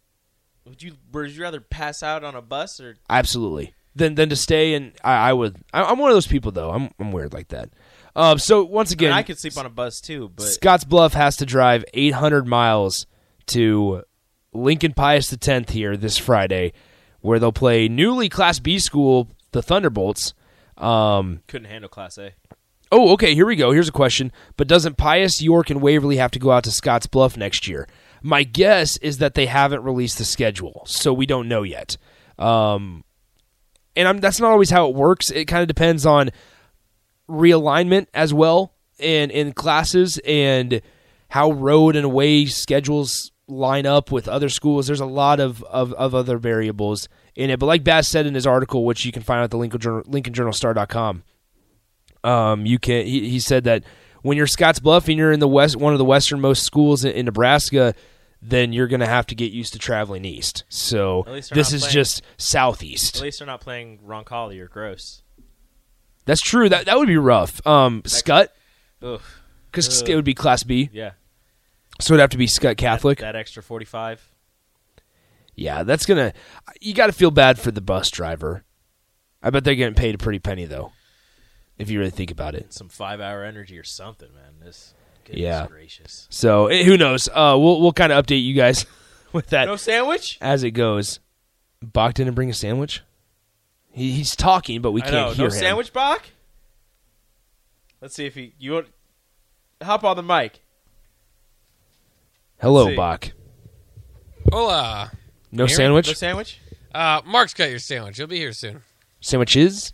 Would 0.68 0.82
you? 0.82 0.94
Would 1.12 1.30
you 1.30 1.42
rather 1.42 1.60
pass 1.60 2.02
out 2.02 2.24
on 2.24 2.34
a 2.34 2.42
bus 2.42 2.80
or? 2.80 2.96
Absolutely. 3.08 3.74
Than 3.94 4.14
than 4.14 4.28
to 4.28 4.36
stay 4.36 4.74
and 4.74 4.92
I, 5.02 5.30
I 5.30 5.32
would. 5.32 5.56
I, 5.72 5.82
I'm 5.82 5.98
one 5.98 6.10
of 6.10 6.14
those 6.16 6.26
people 6.26 6.52
though. 6.52 6.70
I'm 6.70 6.90
I'm 7.00 7.10
weird 7.12 7.32
like 7.32 7.48
that. 7.48 7.70
Um. 8.14 8.38
So 8.38 8.64
once 8.64 8.92
I, 8.92 8.94
again, 8.94 9.10
mean, 9.10 9.18
I 9.18 9.22
could 9.22 9.38
sleep 9.38 9.56
on 9.58 9.66
a 9.66 9.70
bus 9.70 10.00
too, 10.00 10.30
but 10.34 10.44
Scotts 10.44 10.84
Bluff 10.84 11.14
has 11.14 11.36
to 11.38 11.46
drive 11.46 11.84
800 11.94 12.46
miles 12.46 13.06
to 13.46 14.02
Lincoln 14.52 14.92
Pius 14.92 15.32
X 15.32 15.72
here 15.72 15.96
this 15.96 16.16
Friday, 16.18 16.72
where 17.20 17.38
they'll 17.38 17.52
play 17.52 17.88
newly 17.88 18.28
Class 18.28 18.58
B 18.58 18.78
school, 18.78 19.28
the 19.52 19.62
Thunderbolts. 19.62 20.34
Um, 20.76 21.42
couldn't 21.48 21.68
handle 21.68 21.88
Class 21.88 22.18
A. 22.18 22.32
oh, 22.92 23.12
okay, 23.14 23.34
here 23.34 23.46
we 23.46 23.56
go. 23.56 23.72
Here's 23.72 23.88
a 23.88 23.92
question. 23.92 24.30
But 24.56 24.68
doesn't 24.68 24.96
Pius, 24.96 25.42
York, 25.42 25.70
and 25.70 25.82
Waverly 25.82 26.16
have 26.16 26.30
to 26.32 26.38
go 26.38 26.52
out 26.52 26.64
to 26.64 26.70
Scotts 26.70 27.06
Bluff 27.06 27.36
next 27.36 27.66
year? 27.66 27.88
My 28.22 28.42
guess 28.42 28.96
is 28.98 29.18
that 29.18 29.34
they 29.34 29.46
haven't 29.46 29.82
released 29.82 30.18
the 30.18 30.24
schedule, 30.24 30.82
so 30.86 31.12
we 31.12 31.26
don't 31.26 31.48
know 31.48 31.62
yet. 31.62 31.96
Um, 32.38 33.04
and 33.96 34.06
I'm, 34.08 34.18
that's 34.18 34.40
not 34.40 34.50
always 34.50 34.70
how 34.70 34.88
it 34.88 34.94
works. 34.94 35.30
It 35.30 35.46
kind 35.46 35.62
of 35.62 35.68
depends 35.68 36.06
on 36.06 36.30
realignment 37.28 38.06
as 38.14 38.32
well 38.32 38.72
in 38.98 39.30
in 39.30 39.52
classes 39.52 40.18
and 40.24 40.80
how 41.28 41.52
road 41.52 41.94
and 41.94 42.04
away 42.04 42.46
schedules 42.46 43.30
line 43.48 43.86
up 43.86 44.10
with 44.12 44.28
other 44.28 44.48
schools. 44.48 44.86
There's 44.86 45.00
a 45.00 45.06
lot 45.06 45.40
of, 45.40 45.62
of, 45.64 45.92
of 45.94 46.14
other 46.14 46.38
variables 46.38 47.08
in 47.34 47.50
it. 47.50 47.58
But 47.58 47.66
like 47.66 47.84
Baz 47.84 48.08
said 48.08 48.26
in 48.26 48.34
his 48.34 48.46
article, 48.46 48.84
which 48.84 49.04
you 49.04 49.12
can 49.12 49.22
find 49.22 49.42
at 49.42 49.50
the 49.50 49.56
Lincoln 49.58 49.80
Journal, 49.80 50.02
LincolnJournalStar.com, 50.04 51.22
um, 52.24 52.66
you 52.66 52.78
can 52.78 53.06
he, 53.06 53.28
he 53.28 53.40
said 53.40 53.64
that 53.64 53.84
when 54.28 54.36
you're 54.36 54.46
Scotts 54.46 54.78
Bluff 54.78 55.08
and 55.08 55.16
you're 55.18 55.32
in 55.32 55.40
the 55.40 55.48
west 55.48 55.76
one 55.76 55.92
of 55.92 55.98
the 55.98 56.04
westernmost 56.04 56.62
schools 56.62 57.04
in, 57.04 57.12
in 57.12 57.24
Nebraska, 57.26 57.94
then 58.40 58.72
you're 58.72 58.86
going 58.86 59.00
to 59.00 59.06
have 59.06 59.26
to 59.26 59.34
get 59.34 59.50
used 59.52 59.72
to 59.72 59.78
traveling 59.80 60.24
east. 60.24 60.62
So 60.68 61.24
At 61.26 61.32
least 61.32 61.50
they're 61.50 61.56
this 61.56 61.72
is 61.72 61.82
playing- 61.82 61.92
just 61.94 62.22
southeast. 62.36 63.16
At 63.16 63.22
least 63.22 63.38
they're 63.40 63.46
not 63.46 63.60
playing 63.60 63.98
Roncalli 64.06 64.60
or 64.60 64.68
Gross. 64.68 65.22
That's 66.24 66.40
true. 66.42 66.68
That 66.68 66.86
that 66.86 66.98
would 66.98 67.08
be 67.08 67.16
rough. 67.16 67.66
Um, 67.66 68.02
Scott, 68.04 68.48
Ugh. 69.02 69.20
because 69.70 70.02
it 70.02 70.14
would 70.14 70.24
be 70.26 70.34
Class 70.34 70.62
B, 70.62 70.90
Yeah. 70.92 71.12
so 72.00 72.12
it'd 72.14 72.20
have 72.20 72.30
to 72.30 72.36
be 72.38 72.46
Scott 72.46 72.76
Catholic. 72.76 73.18
That 73.20 73.34
extra 73.34 73.62
45. 73.62 74.30
Yeah, 75.56 75.82
that's 75.82 76.06
gonna. 76.06 76.32
You 76.80 76.94
got 76.94 77.06
to 77.06 77.12
feel 77.12 77.30
bad 77.30 77.58
for 77.58 77.70
the 77.70 77.80
bus 77.80 78.10
driver. 78.10 78.64
I 79.42 79.50
bet 79.50 79.64
they're 79.64 79.74
getting 79.74 79.94
paid 79.94 80.14
a 80.14 80.18
pretty 80.18 80.38
penny 80.38 80.66
though, 80.66 80.92
if 81.78 81.90
you 81.90 81.98
really 81.98 82.10
think 82.10 82.30
about 82.30 82.54
it. 82.54 82.72
Some 82.72 82.88
five 82.88 83.20
hour 83.20 83.44
energy 83.44 83.78
or 83.78 83.84
something, 83.84 84.28
man. 84.34 84.54
This. 84.64 84.94
Goodness 85.24 85.42
Yeah. 85.42 85.66
gracious. 85.66 86.26
So 86.30 86.66
eh, 86.68 86.84
who 86.84 86.96
knows? 86.96 87.28
Uh, 87.28 87.56
we'll 87.58 87.80
we'll 87.80 87.92
kind 87.92 88.12
of 88.12 88.24
update 88.24 88.42
you 88.42 88.54
guys 88.54 88.86
with 89.32 89.48
that 89.48 89.66
No 89.66 89.76
sandwich? 89.76 90.38
as 90.40 90.62
it 90.62 90.70
goes. 90.72 91.20
Bach 91.82 92.14
didn't 92.14 92.34
bring 92.34 92.50
a 92.50 92.54
sandwich. 92.54 93.02
He, 93.92 94.12
he's 94.12 94.34
talking, 94.36 94.80
but 94.82 94.92
we 94.92 95.02
I 95.02 95.04
can't 95.04 95.14
know. 95.14 95.28
hear 95.32 95.48
No 95.48 95.54
him. 95.54 95.60
sandwich, 95.60 95.92
Bach? 95.92 96.22
Let's 98.00 98.14
see 98.14 98.26
if 98.26 98.34
he. 98.34 98.54
You 98.58 98.72
want. 98.72 98.86
Hop 99.82 100.02
on 100.04 100.16
the 100.16 100.22
mic. 100.22 100.60
Hello, 102.60 102.86
Let's. 102.86 102.96
Bach. 102.96 103.30
Hola. 104.52 105.12
No 105.52 105.66
Hear 105.66 105.76
sandwich. 105.76 106.06
No 106.08 106.12
sandwich? 106.14 106.60
Uh, 106.94 107.20
Mark's 107.24 107.54
got 107.54 107.70
your 107.70 107.78
sandwich. 107.78 108.16
He'll 108.16 108.26
be 108.26 108.38
here 108.38 108.52
soon. 108.52 108.82
Sandwiches. 109.20 109.92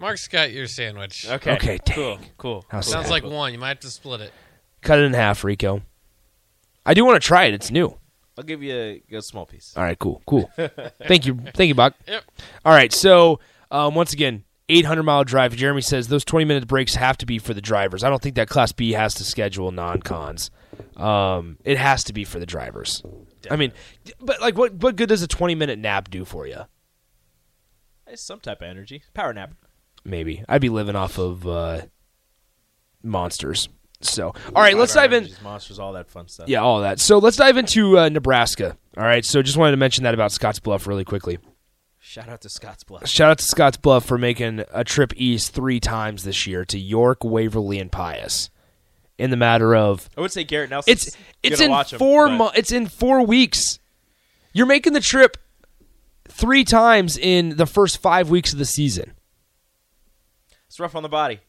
Mark's 0.00 0.28
got 0.28 0.50
your 0.50 0.66
sandwich. 0.66 1.28
Okay. 1.28 1.52
Okay, 1.52 1.78
dang. 1.84 1.94
Cool. 1.94 2.18
Cool. 2.38 2.64
How 2.68 2.80
Sounds 2.80 3.06
sad. 3.06 3.12
like 3.12 3.24
one. 3.24 3.52
You 3.52 3.58
might 3.58 3.68
have 3.68 3.80
to 3.80 3.90
split 3.90 4.22
it. 4.22 4.32
Cut 4.80 4.98
it 4.98 5.02
in 5.02 5.12
half, 5.12 5.44
Rico. 5.44 5.82
I 6.86 6.94
do 6.94 7.04
want 7.04 7.20
to 7.20 7.26
try 7.26 7.44
it. 7.44 7.54
It's 7.54 7.70
new. 7.70 7.96
I'll 8.38 8.44
give 8.44 8.62
you 8.62 8.74
a, 8.74 9.16
a 9.16 9.20
small 9.22 9.44
piece. 9.44 9.74
All 9.76 9.82
right, 9.82 9.98
cool, 9.98 10.22
cool. 10.26 10.50
thank 11.06 11.26
you, 11.26 11.38
thank 11.54 11.68
you, 11.68 11.74
Bach. 11.74 11.94
Yep. 12.08 12.24
All 12.64 12.72
right, 12.72 12.90
so 12.90 13.38
um, 13.70 13.94
once 13.94 14.14
again, 14.14 14.44
800 14.70 15.02
mile 15.02 15.24
drive. 15.24 15.54
Jeremy 15.54 15.82
says 15.82 16.08
those 16.08 16.24
20 16.24 16.46
minute 16.46 16.66
breaks 16.66 16.94
have 16.94 17.18
to 17.18 17.26
be 17.26 17.38
for 17.38 17.52
the 17.52 17.60
drivers. 17.60 18.02
I 18.02 18.08
don't 18.08 18.22
think 18.22 18.36
that 18.36 18.48
Class 18.48 18.72
B 18.72 18.92
has 18.92 19.12
to 19.16 19.24
schedule 19.24 19.70
non 19.72 20.00
cons. 20.00 20.50
Um, 20.96 21.58
it 21.64 21.76
has 21.76 22.04
to 22.04 22.14
be 22.14 22.24
for 22.24 22.38
the 22.38 22.46
drivers. 22.46 23.02
I 23.50 23.56
mean, 23.56 23.72
but 24.20 24.40
like, 24.40 24.56
what 24.56 24.74
what 24.74 24.96
good 24.96 25.10
does 25.10 25.22
a 25.22 25.28
20 25.28 25.54
minute 25.54 25.78
nap 25.78 26.08
do 26.08 26.24
for 26.24 26.46
you? 26.46 26.62
It's 28.06 28.22
some 28.22 28.40
type 28.40 28.62
of 28.62 28.68
energy. 28.68 29.02
Power 29.12 29.34
nap. 29.34 29.52
Maybe 30.04 30.44
I'd 30.48 30.60
be 30.60 30.68
living 30.68 30.96
off 30.96 31.18
of 31.18 31.46
uh, 31.46 31.82
monsters. 33.02 33.68
So, 34.02 34.28
all 34.54 34.62
right, 34.62 34.76
let's 34.76 34.94
dive 34.94 35.12
in. 35.12 35.28
Monsters, 35.42 35.78
all 35.78 35.92
that 35.92 36.08
fun 36.08 36.26
stuff. 36.26 36.48
Yeah, 36.48 36.60
all 36.60 36.80
that. 36.80 37.00
So 37.00 37.18
let's 37.18 37.36
dive 37.36 37.58
into 37.58 37.98
uh, 37.98 38.08
Nebraska. 38.08 38.78
All 38.96 39.04
right, 39.04 39.24
so 39.24 39.42
just 39.42 39.58
wanted 39.58 39.72
to 39.72 39.76
mention 39.76 40.04
that 40.04 40.14
about 40.14 40.32
Scotts 40.32 40.58
Bluff 40.58 40.86
really 40.86 41.04
quickly. 41.04 41.38
Shout 41.98 42.30
out 42.30 42.40
to 42.40 42.48
Scotts 42.48 42.82
Bluff. 42.82 43.06
Shout 43.06 43.30
out 43.30 43.38
to 43.38 43.44
Scotts 43.44 43.76
Bluff 43.76 44.06
for 44.06 44.16
making 44.16 44.64
a 44.72 44.84
trip 44.84 45.12
east 45.16 45.52
three 45.52 45.80
times 45.80 46.24
this 46.24 46.46
year 46.46 46.64
to 46.64 46.78
York, 46.78 47.22
Waverly, 47.22 47.78
and 47.78 47.92
Pius. 47.92 48.48
In 49.18 49.28
the 49.28 49.36
matter 49.36 49.76
of 49.76 50.08
I 50.16 50.22
would 50.22 50.32
say 50.32 50.44
Garrett 50.44 50.70
Nelson's 50.70 51.08
it's 51.08 51.16
it's 51.42 51.60
in 51.60 51.98
four 51.98 52.28
but 52.28 52.36
mo- 52.36 52.50
it's 52.54 52.72
in 52.72 52.86
four 52.86 53.26
weeks. 53.26 53.78
You're 54.54 54.64
making 54.66 54.94
the 54.94 55.00
trip 55.00 55.36
three 56.26 56.64
times 56.64 57.18
in 57.18 57.56
the 57.58 57.66
first 57.66 57.98
five 57.98 58.30
weeks 58.30 58.54
of 58.54 58.58
the 58.58 58.64
season. 58.64 59.12
It's 60.70 60.78
rough 60.78 60.94
on 60.94 61.02
the 61.02 61.08
body. 61.08 61.40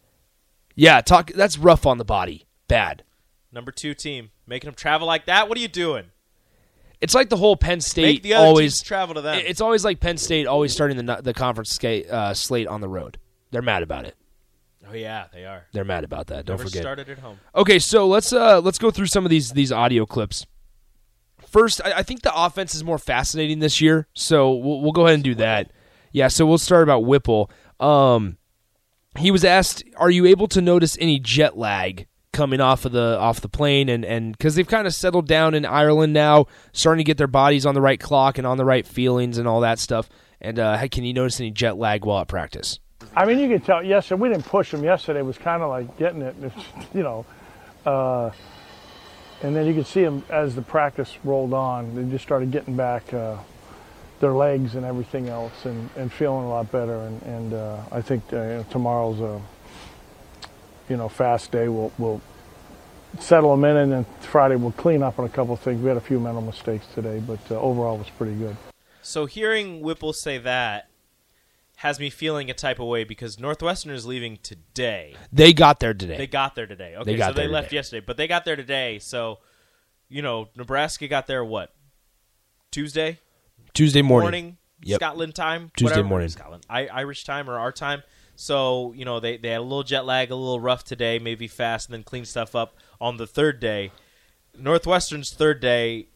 Yeah, 0.73 0.99
talk. 1.01 1.31
That's 1.33 1.55
rough 1.59 1.85
on 1.85 1.99
the 1.99 2.03
body. 2.03 2.47
Bad. 2.67 3.03
Number 3.51 3.71
two 3.71 3.93
team 3.93 4.31
making 4.47 4.67
them 4.67 4.73
travel 4.73 5.05
like 5.05 5.27
that. 5.27 5.47
What 5.47 5.59
are 5.59 5.61
you 5.61 5.67
doing? 5.67 6.05
It's 7.01 7.13
like 7.13 7.29
the 7.29 7.37
whole 7.37 7.55
Penn 7.55 7.81
State 7.81 8.01
Make 8.01 8.23
the 8.23 8.33
other 8.33 8.47
always 8.47 8.79
teams 8.79 8.87
travel 8.87 9.13
to 9.13 9.21
them. 9.21 9.39
It's 9.45 9.61
always 9.61 9.85
like 9.85 9.99
Penn 9.99 10.17
State 10.17 10.47
always 10.47 10.73
starting 10.73 10.97
the 11.05 11.21
the 11.21 11.35
conference 11.35 11.69
skate, 11.69 12.09
uh, 12.09 12.33
slate 12.33 12.65
on 12.65 12.81
the 12.81 12.89
road. 12.89 13.19
They're 13.51 13.61
mad 13.61 13.83
about 13.83 14.05
it. 14.05 14.15
oh 14.89 14.93
yeah, 14.95 15.27
they 15.31 15.45
are. 15.45 15.67
They're 15.71 15.85
mad 15.85 16.03
about 16.03 16.25
that. 16.27 16.47
Don't 16.47 16.57
Never 16.57 16.69
forget. 16.69 16.81
started 16.81 17.07
at 17.07 17.19
home. 17.19 17.39
Okay, 17.53 17.77
so 17.77 18.07
let's 18.07 18.33
uh 18.33 18.59
let's 18.59 18.79
go 18.79 18.89
through 18.89 19.05
some 19.05 19.23
of 19.23 19.29
these 19.29 19.51
these 19.51 19.71
audio 19.71 20.07
clips. 20.07 20.47
First, 21.47 21.79
I, 21.85 21.99
I 21.99 22.03
think 22.03 22.23
the 22.23 22.35
offense 22.35 22.73
is 22.73 22.83
more 22.83 22.97
fascinating 22.97 23.59
this 23.59 23.81
year, 23.81 24.07
so 24.15 24.51
we'll 24.55 24.81
we'll 24.81 24.93
go 24.93 25.05
ahead 25.05 25.13
and 25.13 25.23
do 25.23 25.35
that. 25.35 25.71
Yeah, 26.11 26.27
so 26.27 26.47
we'll 26.47 26.57
start 26.57 26.81
about 26.81 27.05
Whipple. 27.05 27.51
Um, 27.79 28.37
he 29.17 29.31
was 29.31 29.43
asked, 29.43 29.83
"Are 29.97 30.09
you 30.09 30.25
able 30.25 30.47
to 30.49 30.61
notice 30.61 30.97
any 30.99 31.19
jet 31.19 31.57
lag 31.57 32.07
coming 32.33 32.61
off 32.61 32.85
of 32.85 32.91
the 32.91 33.17
off 33.19 33.41
the 33.41 33.49
plane?" 33.49 33.89
And 33.89 34.05
and 34.05 34.37
because 34.37 34.55
they've 34.55 34.67
kind 34.67 34.87
of 34.87 34.93
settled 34.93 35.27
down 35.27 35.53
in 35.53 35.65
Ireland 35.65 36.13
now, 36.13 36.47
starting 36.73 37.03
to 37.03 37.07
get 37.07 37.17
their 37.17 37.27
bodies 37.27 37.65
on 37.65 37.75
the 37.75 37.81
right 37.81 37.99
clock 37.99 38.37
and 38.37 38.47
on 38.47 38.57
the 38.57 38.65
right 38.65 38.85
feelings 38.85 39.37
and 39.37 39.47
all 39.47 39.61
that 39.61 39.79
stuff. 39.79 40.09
And 40.39 40.57
uh, 40.57 40.87
can 40.87 41.03
you 41.03 41.13
notice 41.13 41.39
any 41.39 41.51
jet 41.51 41.77
lag 41.77 42.03
while 42.03 42.21
at 42.21 42.27
practice? 42.27 42.79
I 43.15 43.25
mean, 43.25 43.39
you 43.39 43.49
could 43.49 43.65
tell. 43.65 43.83
Yesterday, 43.83 44.21
we 44.21 44.29
didn't 44.29 44.45
push 44.45 44.71
them. 44.71 44.83
Yesterday 44.83 45.19
it 45.19 45.25
was 45.25 45.37
kind 45.37 45.61
of 45.61 45.69
like 45.69 45.97
getting 45.97 46.21
it, 46.21 46.35
you 46.93 47.03
know. 47.03 47.25
Uh, 47.85 48.31
and 49.43 49.55
then 49.55 49.65
you 49.65 49.73
could 49.73 49.87
see 49.87 50.03
them 50.03 50.23
as 50.29 50.55
the 50.55 50.61
practice 50.61 51.17
rolled 51.23 51.53
on. 51.53 51.95
They 51.95 52.09
just 52.11 52.23
started 52.23 52.51
getting 52.51 52.75
back 52.75 53.13
uh, 53.13 53.37
their 54.21 54.31
legs 54.31 54.75
and 54.75 54.85
everything 54.85 55.27
else, 55.27 55.65
and, 55.65 55.89
and 55.97 56.11
feeling 56.11 56.45
a 56.45 56.49
lot 56.49 56.71
better. 56.71 56.95
And, 56.95 57.21
and 57.23 57.53
uh, 57.53 57.81
I 57.91 58.01
think 58.01 58.23
uh, 58.31 58.37
you 58.37 58.41
know, 58.41 58.65
tomorrow's 58.69 59.19
a 59.19 59.41
you 60.87 60.97
know 60.97 61.09
fast 61.09 61.51
day. 61.51 61.67
We'll 61.67 61.91
we'll 61.97 62.21
settle 63.19 63.51
them 63.51 63.65
in, 63.65 63.75
and 63.75 63.91
then 63.91 64.05
Friday 64.21 64.55
we'll 64.55 64.71
clean 64.71 65.03
up 65.03 65.19
on 65.19 65.25
a 65.25 65.29
couple 65.29 65.53
of 65.53 65.59
things. 65.59 65.81
We 65.81 65.89
had 65.89 65.97
a 65.97 66.01
few 66.01 66.19
mental 66.19 66.41
mistakes 66.41 66.85
today, 66.93 67.19
but 67.19 67.39
uh, 67.51 67.59
overall 67.59 67.95
it 67.95 67.99
was 67.99 68.09
pretty 68.11 68.35
good. 68.35 68.55
So 69.01 69.25
hearing 69.25 69.81
Whipple 69.81 70.13
say 70.13 70.37
that 70.37 70.87
has 71.77 71.99
me 71.99 72.11
feeling 72.11 72.51
a 72.51 72.53
type 72.53 72.79
of 72.79 72.85
way 72.85 73.03
because 73.03 73.39
Northwestern 73.39 73.91
is 73.91 74.05
leaving 74.05 74.37
today. 74.43 75.15
They 75.33 75.51
got 75.51 75.79
there 75.79 75.95
today. 75.95 76.15
They 76.15 76.27
got 76.27 76.53
there 76.53 76.67
today. 76.67 76.95
Okay, 76.95 77.17
got 77.17 77.35
so 77.35 77.41
they 77.41 77.47
left 77.47 77.69
today. 77.69 77.77
yesterday, 77.77 78.05
but 78.05 78.17
they 78.17 78.27
got 78.27 78.45
there 78.45 78.55
today. 78.55 78.99
So, 78.99 79.39
you 80.07 80.21
know, 80.21 80.49
Nebraska 80.55 81.07
got 81.07 81.25
there 81.25 81.43
what? 81.43 81.73
Tuesday 82.69 83.17
Tuesday 83.73 84.01
morning. 84.01 84.25
morning, 84.25 84.57
Yep. 84.83 84.99
Scotland 84.99 85.35
time, 85.35 85.71
Tuesday 85.77 85.91
whatever. 85.93 86.07
morning. 86.07 86.29
Scotland, 86.29 86.65
I, 86.69 86.87
Irish 86.87 87.23
time 87.23 87.49
or 87.49 87.59
our 87.59 87.71
time. 87.71 88.01
So 88.35 88.93
you 88.95 89.05
know 89.05 89.19
they 89.19 89.37
they 89.37 89.49
had 89.49 89.59
a 89.59 89.61
little 89.61 89.83
jet 89.83 90.05
lag, 90.05 90.31
a 90.31 90.35
little 90.35 90.59
rough 90.59 90.83
today, 90.83 91.19
maybe 91.19 91.47
fast, 91.47 91.87
and 91.87 91.93
then 91.93 92.03
clean 92.03 92.25
stuff 92.25 92.55
up 92.55 92.75
on 92.99 93.17
the 93.17 93.27
third 93.27 93.59
day. 93.59 93.91
Northwestern's 94.57 95.31
third 95.33 95.59
day 95.61 96.07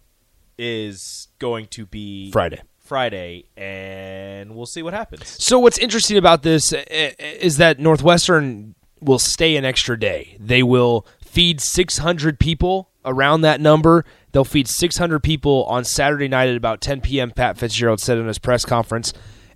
is 0.58 1.28
going 1.40 1.68
to 1.68 1.86
be 1.86 2.32
Friday. 2.32 2.62
Friday, 2.80 3.46
and 3.58 4.56
we'll 4.56 4.66
see 4.66 4.84
what 4.84 4.94
happens. 4.94 5.28
So 5.44 5.60
what's 5.60 5.78
interesting 5.78 6.18
about 6.18 6.44
this 6.44 6.72
uh, 6.74 6.84
is 6.90 7.58
that 7.58 7.80
Northwestern 7.80 8.76
will 9.02 9.20
stay 9.20 9.56
an 9.56 9.66
extra 9.66 10.00
day. 10.00 10.38
They 10.40 10.64
will 10.64 11.06
feed 11.24 11.62
600 11.62 12.40
people 12.40 12.90
around 13.04 13.42
that 13.42 13.60
number. 13.60 14.06
They'll 14.36 14.44
feed 14.44 14.68
600 14.68 15.24
people 15.24 15.64
on 15.64 15.86
Saturday 15.86 16.28
night 16.28 16.50
at 16.50 16.58
about 16.58 16.82
10 16.82 17.00
p.m. 17.00 17.32
Pat 17.32 17.58
Fitzgerald 17.58 18.02
said 18.02 18.18
in 18.18 18.28
his 18.28 18.38
press 18.38 18.66
conference, 18.66 19.14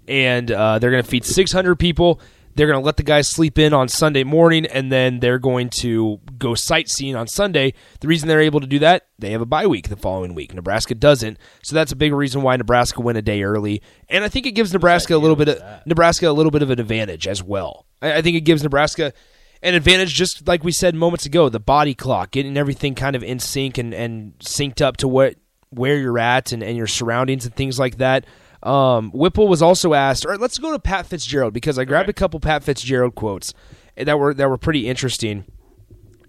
and 0.07 0.49
uh, 0.49 0.79
they're 0.79 0.89
going 0.89 1.03
to 1.03 1.09
feed 1.09 1.25
600 1.25 1.75
people. 1.75 2.21
They're 2.55 2.65
going 2.65 2.79
to 2.79 2.85
let 2.85 2.95
the 2.95 3.03
guys 3.03 3.27
sleep 3.27 3.59
in 3.59 3.73
on 3.73 3.89
Sunday 3.89 4.23
morning, 4.23 4.65
and 4.65 4.89
then 4.89 5.19
they're 5.19 5.37
going 5.37 5.69
to 5.81 6.21
go 6.37 6.55
sightseeing 6.55 7.17
on 7.17 7.27
Sunday. 7.27 7.73
The 7.99 8.07
reason 8.07 8.29
they're 8.29 8.39
able 8.39 8.61
to 8.61 8.67
do 8.67 8.79
that, 8.79 9.07
they 9.19 9.31
have 9.31 9.41
a 9.41 9.45
bye 9.45 9.67
week 9.67 9.89
the 9.89 9.97
following 9.97 10.33
week. 10.33 10.53
Nebraska 10.53 10.95
doesn't, 10.95 11.39
so 11.61 11.75
that's 11.75 11.91
a 11.91 11.97
big 11.97 12.13
reason 12.13 12.41
why 12.41 12.55
Nebraska 12.55 13.01
went 13.01 13.17
a 13.17 13.21
day 13.21 13.43
early. 13.43 13.81
And 14.07 14.23
I 14.23 14.29
think 14.29 14.45
it 14.45 14.51
gives 14.51 14.71
Nebraska 14.71 15.13
a 15.13 15.17
little 15.17 15.35
bit 15.35 15.49
of 15.49 15.85
Nebraska 15.87 16.29
a 16.29 16.31
little 16.31 16.51
bit 16.51 16.61
of 16.61 16.69
an 16.69 16.79
advantage 16.79 17.27
as 17.27 17.43
well. 17.43 17.85
I, 18.01 18.13
I 18.13 18.21
think 18.21 18.37
it 18.37 18.45
gives 18.45 18.63
Nebraska 18.63 19.11
an 19.61 19.73
advantage, 19.73 20.13
just 20.13 20.47
like 20.47 20.63
we 20.63 20.71
said 20.71 20.95
moments 20.95 21.25
ago, 21.25 21.49
the 21.49 21.59
body 21.59 21.93
clock, 21.93 22.31
getting 22.31 22.57
everything 22.57 22.95
kind 22.95 23.15
of 23.15 23.23
in 23.23 23.39
sync 23.39 23.77
and, 23.77 23.93
and 23.93 24.37
synced 24.39 24.81
up 24.81 24.97
to 24.97 25.07
what 25.07 25.35
where 25.71 25.97
you're 25.97 26.17
at 26.17 26.51
and, 26.51 26.63
and 26.63 26.75
your 26.75 26.87
surroundings 26.87 27.45
and 27.45 27.55
things 27.55 27.77
like 27.77 27.97
that. 27.97 28.25
Um, 28.63 29.11
Whipple 29.11 29.47
was 29.47 29.61
also 29.61 29.93
asked, 29.93 30.25
all 30.25 30.31
right, 30.31 30.39
let's 30.39 30.57
go 30.57 30.71
to 30.71 30.79
Pat 30.79 31.05
Fitzgerald 31.05 31.53
because 31.53 31.77
I 31.77 31.85
grabbed 31.85 32.09
a 32.09 32.13
couple 32.13 32.39
Pat 32.39 32.63
Fitzgerald 32.63 33.15
quotes 33.15 33.53
that 33.95 34.17
were 34.17 34.33
that 34.33 34.49
were 34.49 34.57
pretty 34.57 34.87
interesting. 34.87 35.45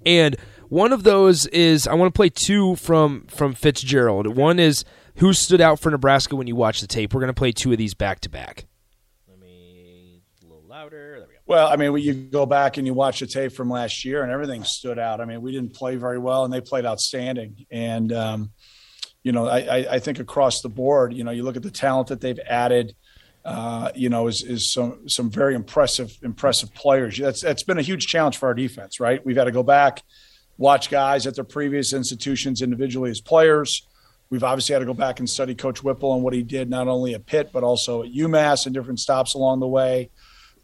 And 0.05 0.37
one 0.69 0.93
of 0.93 1.03
those 1.03 1.47
is 1.47 1.87
I 1.87 1.95
want 1.95 2.13
to 2.15 2.17
play 2.17 2.29
two 2.29 2.77
from 2.77 3.27
from 3.29 3.55
Fitzgerald. 3.55 4.37
One 4.37 4.59
is 4.59 4.85
who 5.17 5.33
stood 5.33 5.61
out 5.61 5.81
for 5.81 5.91
Nebraska 5.91 6.37
when 6.37 6.47
you 6.47 6.57
watch 6.57 6.81
the 6.81 6.87
tape. 6.87 7.13
We're 7.13 7.21
going 7.21 7.29
to 7.29 7.35
play 7.35 7.53
two 7.53 7.73
of 7.73 7.79
these 7.79 7.95
back 7.95 8.21
to 8.21 8.29
back. 8.31 8.67
Let 9.29 9.39
me 9.39 10.23
A 10.43 10.47
little 10.47 10.65
louder. 10.69 11.19
There 11.19 11.27
we 11.29 11.30
go. 11.30 11.30
Well, 11.51 11.67
I 11.67 11.75
mean, 11.75 11.97
you 11.97 12.15
go 12.15 12.47
back 12.47 12.77
and 12.77 12.87
you 12.87 12.95
watch 12.95 13.19
the 13.19 13.27
tape 13.27 13.51
from 13.51 13.69
last 13.69 14.05
year, 14.05 14.23
and 14.23 14.31
everything 14.31 14.63
stood 14.63 15.01
out. 15.01 15.21
I 15.21 15.25
mean, 15.25 15.43
we 15.43 15.51
didn't 15.51 15.75
play 15.75 15.97
very 15.97 16.17
well, 16.17 16.45
and 16.45 16.55
they 16.55 16.61
played 16.61 16.87
outstanding. 16.87 17.67
And 17.73 18.13
um, 18.13 18.53
you 19.25 19.33
know, 19.33 19.49
I, 19.49 19.59
I, 19.59 19.95
I 19.95 19.99
think 19.99 20.21
across 20.21 20.61
the 20.61 20.69
board, 20.69 21.13
you 21.13 21.25
know, 21.25 21.33
you 21.33 21.43
look 21.43 21.57
at 21.57 21.65
the 21.65 21.71
talent 21.73 22.07
that 22.07 22.21
they've 22.21 22.39
added. 22.49 22.95
Uh, 23.45 23.91
you 23.97 24.11
know, 24.11 24.29
is 24.29 24.43
is 24.43 24.73
some 24.73 25.09
some 25.09 25.29
very 25.29 25.57
impressive 25.57 26.17
impressive 26.23 26.73
players. 26.73 27.19
That's 27.19 27.41
that's 27.41 27.65
been 27.65 27.79
a 27.79 27.83
huge 27.83 28.07
challenge 28.07 28.37
for 28.37 28.47
our 28.47 28.55
defense, 28.55 29.01
right? 29.01 29.21
We've 29.27 29.37
had 29.37 29.45
to 29.45 29.51
go 29.51 29.65
back, 29.65 30.05
watch 30.57 30.89
guys 30.89 31.27
at 31.27 31.35
their 31.35 31.43
previous 31.43 31.93
institutions 31.93 32.63
individually 32.63 33.11
as 33.11 33.21
players. 33.21 33.89
We've 34.29 34.45
obviously 34.45 34.75
had 34.75 34.81
to 34.81 34.87
go 34.87 34.95
back 34.95 35.19
and 35.19 35.29
study 35.29 35.57
Coach 35.57 35.83
Whipple 35.83 36.15
and 36.15 36.23
what 36.23 36.33
he 36.33 36.45
did 36.45 36.71
not 36.71 36.87
only 36.87 37.15
at 37.15 37.27
Pitt 37.27 37.51
but 37.53 37.65
also 37.65 38.05
at 38.05 38.13
UMass 38.13 38.67
and 38.67 38.75
different 38.75 39.01
stops 39.01 39.35
along 39.35 39.59
the 39.59 39.67
way, 39.67 40.11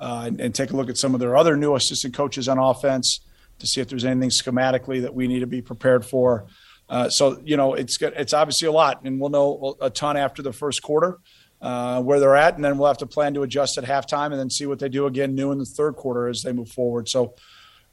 uh, 0.01 0.25
and, 0.27 0.41
and 0.41 0.55
take 0.55 0.71
a 0.71 0.77
look 0.77 0.89
at 0.89 0.97
some 0.97 1.15
of 1.15 1.21
their 1.21 1.37
other 1.37 1.57
new 1.57 1.75
assistant 1.75 2.15
coaches 2.15 2.49
on 2.49 2.59
offense 2.59 3.21
to 3.59 3.67
see 3.67 3.81
if 3.81 3.89
there's 3.89 4.05
anything 4.05 4.31
schematically 4.31 5.03
that 5.03 5.15
we 5.15 5.27
need 5.27 5.41
to 5.41 5.47
be 5.47 5.63
prepared 5.63 6.05
for. 6.05 6.47
Uh, 6.89 7.09
so 7.09 7.41
you 7.45 7.57
know, 7.57 7.75
it's 7.75 8.01
it's 8.01 8.33
obviously 8.33 8.69
a 8.69 8.73
lot, 8.73 9.05
and 9.05 9.21
we'll 9.21 9.31
know 9.31 9.77
a 9.81 9.91
ton 9.91 10.17
after 10.17 10.43
the 10.43 10.53
first 10.53 10.83
quarter 10.83 11.19
uh, 11.61 12.03
where 12.03 12.21
they're 12.21 12.37
at, 12.37 12.55
and 12.55 12.65
then 12.65 12.79
we'll 12.79 12.89
have 12.89 12.99
to 12.99 13.07
plan 13.07 13.35
to 13.35 13.43
adjust 13.43 13.79
at 13.79 13.85
halftime, 13.85 14.27
and 14.27 14.39
then 14.39 14.51
see 14.51 14.67
what 14.67 14.79
they 14.79 14.89
do 14.89 15.07
again 15.07 15.35
new 15.35 15.51
in 15.53 15.59
the 15.59 15.65
third 15.65 15.97
quarter 15.97 16.29
as 16.29 16.43
they 16.43 16.53
move 16.53 16.69
forward. 16.69 17.09
So, 17.09 17.35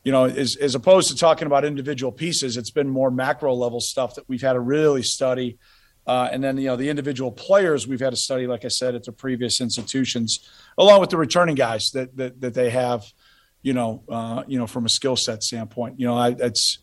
you 0.03 0.12
know, 0.12 0.25
as, 0.25 0.55
as 0.57 0.75
opposed 0.75 1.10
to 1.10 1.15
talking 1.15 1.48
about 1.48 1.65
individual 1.65 2.12
pieces, 2.12 2.57
it's 2.57 2.72
been 2.72 2.89
more 2.89 3.10
macro 3.10 3.53
level 3.53 3.79
stuff 3.79 4.15
that 4.15 4.27
we've 4.27 4.41
had 4.41 4.53
to 4.53 4.60
really 4.60 5.03
study. 5.03 5.57
Uh, 6.05 6.27
and 6.31 6.43
then, 6.43 6.57
you 6.57 6.67
know, 6.67 6.75
the 6.75 6.89
individual 6.89 7.31
players 7.31 7.88
we've 7.88 8.00
had 8.00 8.10
to 8.10 8.17
study, 8.17 8.45
like 8.45 8.65
I 8.65 8.69
said, 8.69 8.93
at 8.95 9.03
the 9.03 9.12
previous 9.12 9.62
institutions, 9.62 10.39
along 10.77 11.00
with 11.00 11.10
the 11.10 11.17
returning 11.17 11.55
guys 11.55 11.91
that 11.93 12.15
that, 12.17 12.41
that 12.41 12.53
they 12.53 12.69
have, 12.69 13.05
you 13.62 13.74
know, 13.74 14.03
uh, 14.10 14.43
you 14.48 14.60
know, 14.60 14.67
from 14.67 14.86
a 14.86 14.89
skill 14.89 15.15
set 15.15 15.43
standpoint. 15.43 16.00
You 16.00 16.07
know, 16.07 16.17
I, 16.17 16.36
it's 16.38 16.79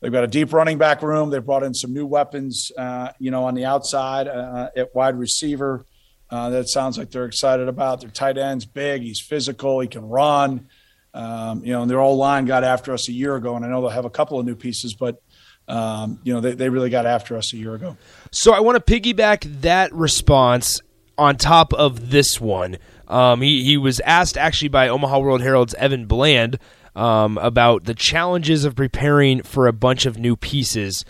they've 0.00 0.12
got 0.12 0.24
a 0.24 0.28
deep 0.28 0.52
running 0.52 0.78
back 0.78 1.02
room. 1.02 1.30
They've 1.30 1.44
brought 1.44 1.62
in 1.62 1.72
some 1.72 1.92
new 1.92 2.06
weapons, 2.06 2.72
uh, 2.76 3.10
you 3.20 3.30
know, 3.30 3.44
on 3.44 3.54
the 3.54 3.64
outside 3.64 4.26
uh, 4.26 4.70
at 4.76 4.94
wide 4.94 5.16
receiver. 5.16 5.86
Uh, 6.30 6.50
that 6.50 6.68
sounds 6.68 6.98
like 6.98 7.10
they're 7.10 7.24
excited 7.24 7.68
about. 7.68 8.00
Their 8.00 8.10
tight 8.10 8.36
end's 8.36 8.66
big. 8.66 9.02
He's 9.02 9.20
physical. 9.20 9.80
He 9.80 9.88
can 9.88 10.04
run. 10.04 10.68
Um, 11.14 11.64
you 11.64 11.72
know, 11.72 11.82
and 11.82 11.90
their 11.90 12.00
old 12.00 12.18
line 12.18 12.44
got 12.44 12.64
after 12.64 12.92
us 12.92 13.08
a 13.08 13.12
year 13.12 13.34
ago, 13.34 13.56
and 13.56 13.64
I 13.64 13.68
know 13.68 13.80
they'll 13.80 13.90
have 13.90 14.04
a 14.04 14.10
couple 14.10 14.38
of 14.38 14.44
new 14.44 14.54
pieces, 14.54 14.94
but 14.94 15.22
um, 15.68 16.18
you 16.22 16.32
know, 16.32 16.40
they, 16.40 16.52
they 16.52 16.68
really 16.68 16.90
got 16.90 17.06
after 17.06 17.36
us 17.36 17.52
a 17.52 17.56
year 17.56 17.74
ago. 17.74 17.96
So 18.32 18.52
I 18.52 18.60
want 18.60 18.84
to 18.84 19.00
piggyback 19.00 19.60
that 19.60 19.92
response 19.92 20.80
on 21.16 21.36
top 21.36 21.72
of 21.74 22.10
this 22.10 22.40
one. 22.40 22.78
Um, 23.06 23.42
he, 23.42 23.64
he 23.64 23.76
was 23.76 24.00
asked 24.00 24.36
actually 24.36 24.68
by 24.68 24.88
Omaha 24.88 25.18
World 25.18 25.42
Herald's 25.42 25.74
Evan 25.74 26.06
Bland 26.06 26.58
um, 26.94 27.38
about 27.38 27.84
the 27.84 27.94
challenges 27.94 28.64
of 28.64 28.74
preparing 28.74 29.42
for 29.42 29.66
a 29.66 29.72
bunch 29.72 30.06
of 30.06 30.18
new 30.18 30.36
pieces, 30.36 31.04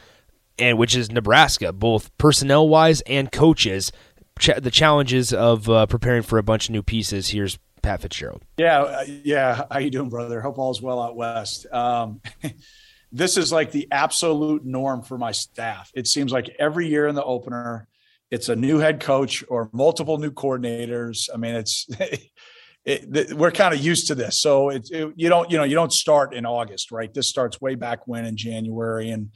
and 0.58 0.76
which 0.76 0.96
is 0.96 1.10
Nebraska, 1.10 1.72
both 1.72 2.16
personnel 2.18 2.68
wise 2.68 3.00
and 3.02 3.30
coaches. 3.32 3.92
Ch- 4.38 4.50
the 4.56 4.70
challenges 4.70 5.32
of 5.32 5.68
uh, 5.68 5.86
preparing 5.86 6.22
for 6.22 6.38
a 6.38 6.42
bunch 6.42 6.68
of 6.68 6.72
new 6.72 6.82
pieces. 6.82 7.30
Here's 7.30 7.58
Pat 7.82 8.02
Fitzgerald. 8.02 8.42
Yeah, 8.56 8.82
uh, 8.82 9.04
yeah. 9.24 9.64
How 9.70 9.78
you 9.78 9.90
doing, 9.90 10.08
brother? 10.08 10.40
Hope 10.40 10.58
all's 10.58 10.80
well 10.80 11.00
out 11.00 11.16
west. 11.16 11.66
Um, 11.72 12.20
this 13.10 13.36
is 13.36 13.52
like 13.52 13.72
the 13.72 13.88
absolute 13.90 14.64
norm 14.64 15.02
for 15.02 15.16
my 15.18 15.32
staff. 15.32 15.90
It 15.94 16.06
seems 16.06 16.32
like 16.32 16.54
every 16.58 16.88
year 16.88 17.06
in 17.06 17.14
the 17.14 17.24
opener, 17.24 17.88
it's 18.30 18.48
a 18.48 18.56
new 18.56 18.78
head 18.78 19.00
coach 19.00 19.42
or 19.48 19.70
multiple 19.72 20.18
new 20.18 20.30
coordinators. 20.30 21.28
I 21.32 21.38
mean, 21.38 21.54
it's 21.54 21.86
it, 22.84 23.34
we're 23.34 23.50
kind 23.50 23.74
of 23.74 23.80
used 23.80 24.08
to 24.08 24.14
this. 24.14 24.40
So 24.40 24.70
it's 24.70 24.90
it, 24.90 25.12
you 25.16 25.28
don't 25.28 25.50
you 25.50 25.58
know 25.58 25.64
you 25.64 25.74
don't 25.74 25.92
start 25.92 26.34
in 26.34 26.46
August, 26.46 26.90
right? 26.90 27.12
This 27.12 27.28
starts 27.28 27.60
way 27.60 27.74
back 27.74 28.06
when 28.06 28.24
in 28.24 28.36
January, 28.36 29.10
and 29.10 29.30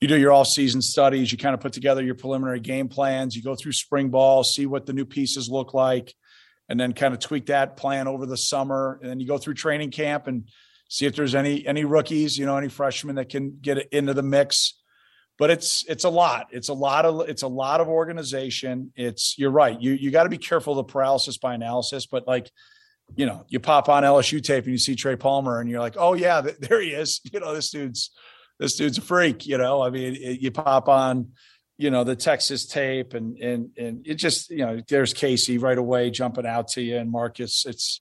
you 0.00 0.08
do 0.08 0.16
your 0.16 0.32
all 0.32 0.44
season 0.44 0.80
studies. 0.80 1.32
You 1.32 1.38
kind 1.38 1.54
of 1.54 1.60
put 1.60 1.72
together 1.72 2.02
your 2.02 2.14
preliminary 2.14 2.60
game 2.60 2.88
plans. 2.88 3.34
You 3.34 3.42
go 3.42 3.54
through 3.54 3.72
spring 3.72 4.10
ball, 4.10 4.44
see 4.44 4.66
what 4.66 4.86
the 4.86 4.92
new 4.92 5.04
pieces 5.04 5.48
look 5.48 5.74
like, 5.74 6.14
and 6.68 6.78
then 6.78 6.92
kind 6.92 7.12
of 7.12 7.20
tweak 7.20 7.46
that 7.46 7.76
plan 7.76 8.08
over 8.08 8.26
the 8.26 8.36
summer. 8.36 8.98
And 9.02 9.10
then 9.10 9.20
you 9.20 9.26
go 9.26 9.38
through 9.38 9.54
training 9.54 9.90
camp 9.90 10.26
and 10.26 10.48
see 10.90 11.06
if 11.06 11.14
there's 11.16 11.34
any 11.34 11.66
any 11.66 11.84
rookies, 11.84 12.36
you 12.36 12.44
know, 12.44 12.56
any 12.56 12.68
freshmen 12.68 13.16
that 13.16 13.30
can 13.30 13.58
get 13.62 13.78
into 13.92 14.12
the 14.12 14.22
mix. 14.22 14.74
But 15.38 15.48
it's 15.48 15.84
it's 15.88 16.04
a 16.04 16.10
lot. 16.10 16.48
It's 16.50 16.68
a 16.68 16.74
lot 16.74 17.06
of 17.06 17.26
it's 17.28 17.42
a 17.42 17.48
lot 17.48 17.80
of 17.80 17.88
organization. 17.88 18.92
It's 18.94 19.36
you're 19.38 19.52
right. 19.52 19.80
You 19.80 19.92
you 19.92 20.10
got 20.10 20.24
to 20.24 20.28
be 20.28 20.36
careful 20.36 20.78
of 20.78 20.86
the 20.86 20.92
paralysis 20.92 21.38
by 21.38 21.54
analysis 21.54 22.04
but 22.04 22.26
like 22.26 22.50
you 23.16 23.26
know 23.26 23.44
you 23.48 23.58
pop 23.58 23.88
on 23.88 24.04
lsu 24.04 24.40
tape 24.40 24.64
and 24.64 24.72
you 24.72 24.78
see 24.78 24.94
trey 24.94 25.16
palmer 25.16 25.58
and 25.58 25.68
you're 25.68 25.80
like 25.80 25.96
oh 25.96 26.14
yeah 26.14 26.40
there 26.60 26.80
he 26.82 26.90
is. 26.90 27.20
You 27.32 27.40
know 27.40 27.54
this 27.54 27.70
dude's 27.70 28.10
this 28.58 28.76
dude's 28.76 28.98
a 28.98 29.00
freak 29.00 29.46
you 29.46 29.56
know? 29.56 29.80
I 29.82 29.90
mean 29.90 30.16
it, 30.16 30.40
you 30.40 30.50
pop 30.50 30.88
on 30.88 31.30
you 31.78 31.90
know 31.90 32.04
the 32.04 32.16
texas 32.16 32.66
tape 32.66 33.14
and 33.14 33.38
and 33.38 33.70
and 33.78 34.06
it 34.06 34.16
just 34.16 34.50
you 34.50 34.66
know 34.66 34.80
there's 34.88 35.14
casey 35.14 35.56
right 35.56 35.78
away 35.78 36.10
jumping 36.10 36.44
out 36.44 36.68
to 36.68 36.82
you 36.82 36.98
and 36.98 37.10
marcus 37.10 37.64
it's 37.64 38.00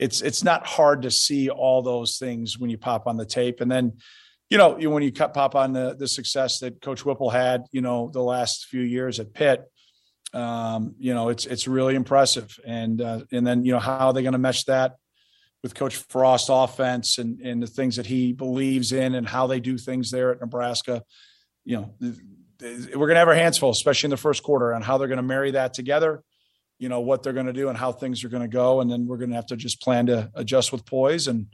it's 0.00 0.20
it's 0.22 0.42
not 0.42 0.66
hard 0.66 1.02
to 1.02 1.10
see 1.10 1.50
all 1.50 1.82
those 1.82 2.18
things 2.18 2.58
when 2.58 2.70
you 2.70 2.78
pop 2.78 3.06
on 3.06 3.16
the 3.16 3.26
tape 3.26 3.60
and 3.60 3.70
then 3.70 3.92
you 4.50 4.58
know, 4.58 4.72
when 4.72 5.04
you 5.04 5.12
cut, 5.12 5.32
pop 5.32 5.54
on 5.54 5.72
the, 5.72 5.94
the 5.96 6.08
success 6.08 6.58
that 6.58 6.82
Coach 6.82 7.04
Whipple 7.04 7.30
had, 7.30 7.66
you 7.70 7.80
know, 7.80 8.10
the 8.12 8.20
last 8.20 8.66
few 8.66 8.82
years 8.82 9.20
at 9.20 9.32
Pitt, 9.32 9.62
um, 10.34 10.96
you 10.98 11.14
know, 11.14 11.28
it's 11.28 11.46
it's 11.46 11.68
really 11.68 11.94
impressive. 11.94 12.58
And 12.66 13.00
uh, 13.00 13.20
and 13.30 13.46
then 13.46 13.64
you 13.64 13.72
know 13.72 13.78
how 13.78 14.08
are 14.08 14.12
they 14.12 14.22
going 14.22 14.32
to 14.32 14.38
mesh 14.38 14.64
that 14.64 14.96
with 15.62 15.74
Coach 15.74 15.96
Frost 15.96 16.48
offense 16.50 17.18
and 17.18 17.40
and 17.40 17.62
the 17.62 17.68
things 17.68 17.96
that 17.96 18.06
he 18.06 18.32
believes 18.32 18.90
in 18.92 19.14
and 19.14 19.26
how 19.26 19.46
they 19.46 19.60
do 19.60 19.78
things 19.78 20.10
there 20.10 20.32
at 20.32 20.40
Nebraska. 20.40 21.04
You 21.64 21.76
know, 21.76 21.94
we're 22.60 23.06
going 23.06 23.10
to 23.10 23.20
have 23.20 23.28
our 23.28 23.34
hands 23.34 23.58
full, 23.58 23.70
especially 23.70 24.08
in 24.08 24.12
the 24.12 24.16
first 24.16 24.42
quarter, 24.42 24.74
on 24.74 24.82
how 24.82 24.98
they're 24.98 25.08
going 25.08 25.18
to 25.18 25.22
marry 25.22 25.52
that 25.52 25.74
together. 25.74 26.22
You 26.80 26.88
know 26.88 27.00
what 27.00 27.22
they're 27.22 27.32
going 27.32 27.46
to 27.46 27.52
do 27.52 27.68
and 27.68 27.78
how 27.78 27.92
things 27.92 28.24
are 28.24 28.28
going 28.28 28.42
to 28.42 28.48
go, 28.48 28.80
and 28.80 28.90
then 28.90 29.06
we're 29.06 29.18
going 29.18 29.30
to 29.30 29.36
have 29.36 29.46
to 29.46 29.56
just 29.56 29.80
plan 29.80 30.06
to 30.06 30.32
adjust 30.34 30.72
with 30.72 30.84
poise 30.84 31.28
and 31.28 31.46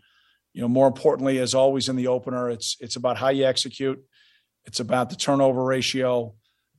you 0.56 0.62
know, 0.62 0.68
more 0.68 0.86
importantly, 0.86 1.38
as 1.38 1.54
always 1.54 1.90
in 1.90 1.96
the 1.96 2.06
opener, 2.06 2.48
it's 2.48 2.78
it's 2.80 2.96
about 2.96 3.18
how 3.18 3.28
you 3.28 3.44
execute. 3.44 4.02
It's 4.64 4.80
about 4.80 5.10
the 5.10 5.16
turnover 5.16 5.62
ratio. 5.62 6.34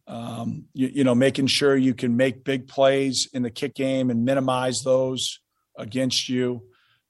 Um, 0.08 0.66
you, 0.74 0.88
you 0.88 1.04
know, 1.04 1.14
making 1.14 1.46
sure 1.46 1.78
you 1.78 1.94
can 1.94 2.18
make 2.18 2.44
big 2.44 2.68
plays 2.68 3.30
in 3.34 3.44
the 3.44 3.52
kick 3.52 3.76
game 3.76 4.10
and 4.10 4.26
minimize 4.26 4.82
those 4.82 5.42
against 5.78 6.28
you. 6.28 6.64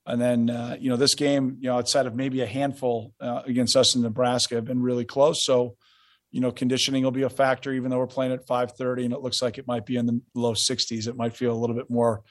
And 0.05 0.19
then, 0.19 0.49
uh, 0.49 0.75
you 0.77 0.89
know, 0.89 0.97
this 0.97 1.15
game, 1.15 1.55
you 1.61 1.69
know, 1.69 1.77
outside 1.77 2.05
of 2.05 2.15
maybe 2.15 2.41
a 2.41 2.45
handful 2.45 3.13
uh, 3.21 3.43
against 3.45 3.77
us 3.77 3.95
in 3.95 4.01
Nebraska, 4.01 4.55
have 4.55 4.65
been 4.65 4.81
really 4.81 5.05
close. 5.05 5.45
So, 5.45 5.77
you 6.37 6.41
know, 6.41 6.51
conditioning 6.51 7.03
will 7.03 7.09
be 7.09 7.23
a 7.23 7.31
factor, 7.31 7.73
even 7.73 7.89
though 7.89 7.97
we're 7.97 8.05
playing 8.05 8.31
at 8.31 8.45
5:30 8.45 9.05
and 9.05 9.11
it 9.11 9.21
looks 9.21 9.41
like 9.41 9.57
it 9.57 9.65
might 9.65 9.87
be 9.87 9.95
in 9.95 10.05
the 10.05 10.21
low 10.35 10.53
60s. 10.53 11.07
It 11.07 11.15
might 11.15 11.35
feel 11.35 11.51
a 11.51 11.57
little 11.57 11.75
bit 11.75 11.89
more 11.89 12.21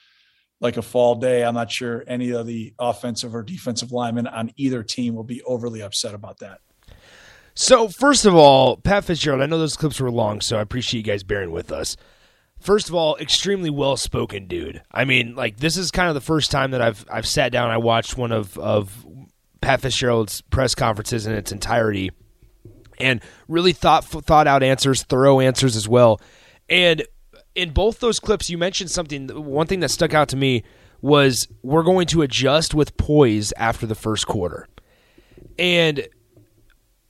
like 0.61 0.77
a 0.77 0.81
fall 0.81 1.15
day. 1.15 1.43
I'm 1.43 1.55
not 1.55 1.69
sure 1.69 2.05
any 2.07 2.29
of 2.31 2.47
the 2.47 2.73
offensive 2.79 3.35
or 3.35 3.43
defensive 3.43 3.91
linemen 3.91 4.25
on 4.25 4.51
either 4.55 4.81
team 4.81 5.13
will 5.13 5.25
be 5.25 5.43
overly 5.43 5.81
upset 5.81 6.13
about 6.13 6.39
that. 6.39 6.59
So, 7.53 7.89
first 7.89 8.23
of 8.23 8.33
all, 8.33 8.77
Pat 8.77 9.03
Fitzgerald, 9.03 9.41
I 9.41 9.45
know 9.45 9.57
those 9.57 9.75
clips 9.75 9.99
were 9.99 10.09
long, 10.09 10.39
so 10.39 10.57
I 10.57 10.61
appreciate 10.61 10.99
you 10.99 11.03
guys 11.03 11.23
bearing 11.23 11.51
with 11.51 11.69
us. 11.73 11.97
First 12.61 12.87
of 12.87 12.95
all, 12.95 13.17
extremely 13.17 13.69
well 13.69 13.97
spoken 13.97 14.47
dude. 14.47 14.83
I 14.89 15.03
mean, 15.03 15.35
like 15.35 15.57
this 15.57 15.75
is 15.75 15.91
kind 15.91 16.07
of 16.07 16.15
the 16.15 16.21
first 16.21 16.49
time 16.49 16.71
that 16.71 16.81
I've 16.81 17.05
I've 17.11 17.27
sat 17.27 17.51
down 17.51 17.71
I 17.71 17.77
watched 17.77 18.17
one 18.17 18.31
of 18.31 18.57
of 18.57 19.05
Pat 19.59 19.81
Fitzgerald's 19.81 20.43
press 20.43 20.75
conferences 20.75 21.27
in 21.27 21.33
its 21.33 21.51
entirety 21.51 22.11
and 22.99 23.21
really 23.47 23.73
thought 23.73 24.05
thought 24.05 24.47
out 24.47 24.63
answers, 24.63 25.03
thorough 25.03 25.39
answers 25.39 25.75
as 25.75 25.87
well. 25.87 26.19
And 26.69 27.03
in 27.55 27.71
both 27.71 27.99
those 27.99 28.19
clips, 28.19 28.49
you 28.49 28.57
mentioned 28.57 28.91
something. 28.91 29.27
One 29.29 29.67
thing 29.67 29.79
that 29.81 29.89
stuck 29.89 30.13
out 30.13 30.29
to 30.29 30.35
me 30.35 30.63
was 31.01 31.47
we're 31.61 31.83
going 31.83 32.07
to 32.07 32.21
adjust 32.21 32.73
with 32.73 32.97
poise 32.97 33.53
after 33.57 33.85
the 33.85 33.95
first 33.95 34.27
quarter. 34.27 34.67
And 35.59 36.07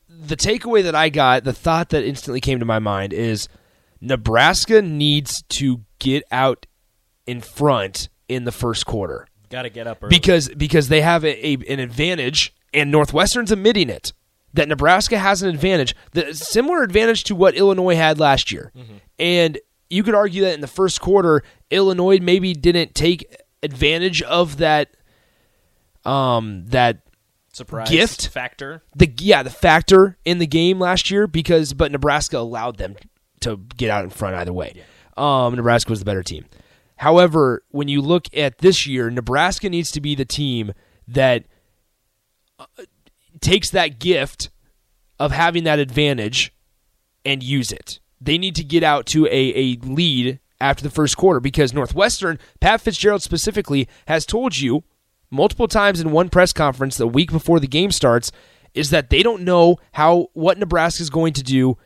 the 0.10 0.36
takeaway 0.36 0.84
that 0.84 0.96
I 0.96 1.10
got, 1.10 1.44
the 1.44 1.54
thought 1.54 1.90
that 1.90 2.04
instantly 2.04 2.42
came 2.42 2.60
to 2.60 2.66
my 2.66 2.80
mind 2.80 3.14
is 3.14 3.48
Nebraska 4.02 4.82
needs 4.82 5.44
to 5.50 5.84
get 6.00 6.24
out 6.32 6.66
in 7.26 7.42
front 7.42 8.10
in 8.28 8.44
the 8.44 8.52
first 8.52 8.86
quarter. 8.86 9.28
Got 9.50 9.64
to 9.64 9.70
get 9.70 9.88
up 9.88 10.04
early. 10.04 10.10
because 10.10 10.50
because 10.50 10.90
they 10.90 11.02
have 11.02 11.24
a, 11.24 11.48
a, 11.48 11.54
an 11.70 11.80
advantage, 11.80 12.54
and 12.74 12.92
Northwestern's 12.92 13.52
admitting 13.52 13.90
it 13.90 14.12
that 14.58 14.68
Nebraska 14.68 15.18
has 15.18 15.42
an 15.42 15.50
advantage, 15.50 15.96
the 16.12 16.34
similar 16.34 16.84
advantage 16.84 17.24
to 17.26 17.36
what 17.36 17.56
Illinois 17.56 17.96
had 17.96 18.20
last 18.20 18.52
year, 18.52 18.72
Mm-hmm. 18.78 18.96
and 19.18 19.58
you 19.90 20.04
could 20.04 20.14
argue 20.16 20.42
that 20.44 20.54
in 20.54 20.60
the 20.62 20.68
first 20.68 21.00
quarter, 21.00 21.42
Illinois 21.72 22.20
maybe 22.22 22.54
didn't 22.54 22.94
take 22.94 23.26
advantage 23.64 24.22
of 24.24 24.58
that 24.58 24.90
um 26.06 26.66
that 26.68 27.00
surprise 27.54 27.90
gift? 27.90 28.28
factor. 28.28 28.84
the 28.96 29.12
yeah, 29.20 29.44
the 29.44 29.50
factor 29.50 30.18
in 30.26 30.38
the 30.40 30.48
game 30.48 30.80
last 30.80 31.10
year 31.10 31.26
because 31.28 31.74
but 31.74 31.92
Nebraska 31.92 32.38
allowed 32.38 32.78
them 32.78 32.96
to 33.42 33.58
get 33.78 33.90
out 33.90 34.04
in 34.04 34.10
front 34.10 34.36
either 34.36 34.54
way. 34.54 34.84
Um 35.16 35.56
Nebraska 35.56 35.90
was 35.90 36.00
the 36.00 36.06
better 36.06 36.24
team. 36.24 36.46
However, 36.98 37.64
when 37.70 37.88
you 37.88 38.02
look 38.02 38.26
at 38.36 38.58
this 38.60 38.88
year, 38.88 39.10
Nebraska 39.10 39.70
needs 39.70 39.92
to 39.92 40.02
be 40.02 40.16
the 40.16 40.26
team 40.26 40.74
that 41.08 41.46
uh, 42.60 42.66
takes 43.42 43.70
that 43.72 44.00
gift 44.00 44.50
of 45.20 45.32
having 45.32 45.64
that 45.64 45.80
advantage 45.80 46.54
and 47.26 47.44
use 47.44 47.72
it. 47.72 48.00
They 48.20 48.38
need 48.38 48.56
to 48.56 48.64
get 48.64 48.84
out 48.84 49.06
to 49.08 49.26
a, 49.28 49.30
a 49.32 49.78
lead 49.84 50.40
after 50.60 50.84
the 50.84 50.90
first 50.90 51.18
quarter 51.18 51.40
because 51.40 51.74
Northwestern, 51.74 52.40
Pat 52.60 52.82
Fitzgerald 52.82 53.22
specifically, 53.22 53.88
has 54.08 54.26
told 54.26 54.58
you 54.58 54.84
multiple 55.30 55.68
times 55.68 56.00
in 56.00 56.12
one 56.12 56.30
press 56.30 56.54
conference 56.54 56.98
the 56.98 57.08
week 57.08 57.32
before 57.32 57.60
the 57.60 57.68
game 57.68 57.92
starts 57.92 58.32
is 58.74 58.90
that 58.92 59.10
they 59.10 59.24
don't 59.24 59.44
know 59.44 59.78
how 59.94 60.28
what 60.34 60.58
Nebraska 60.58 61.02
is 61.02 61.10
going 61.10 61.34
to 61.34 61.44
do 61.44 61.78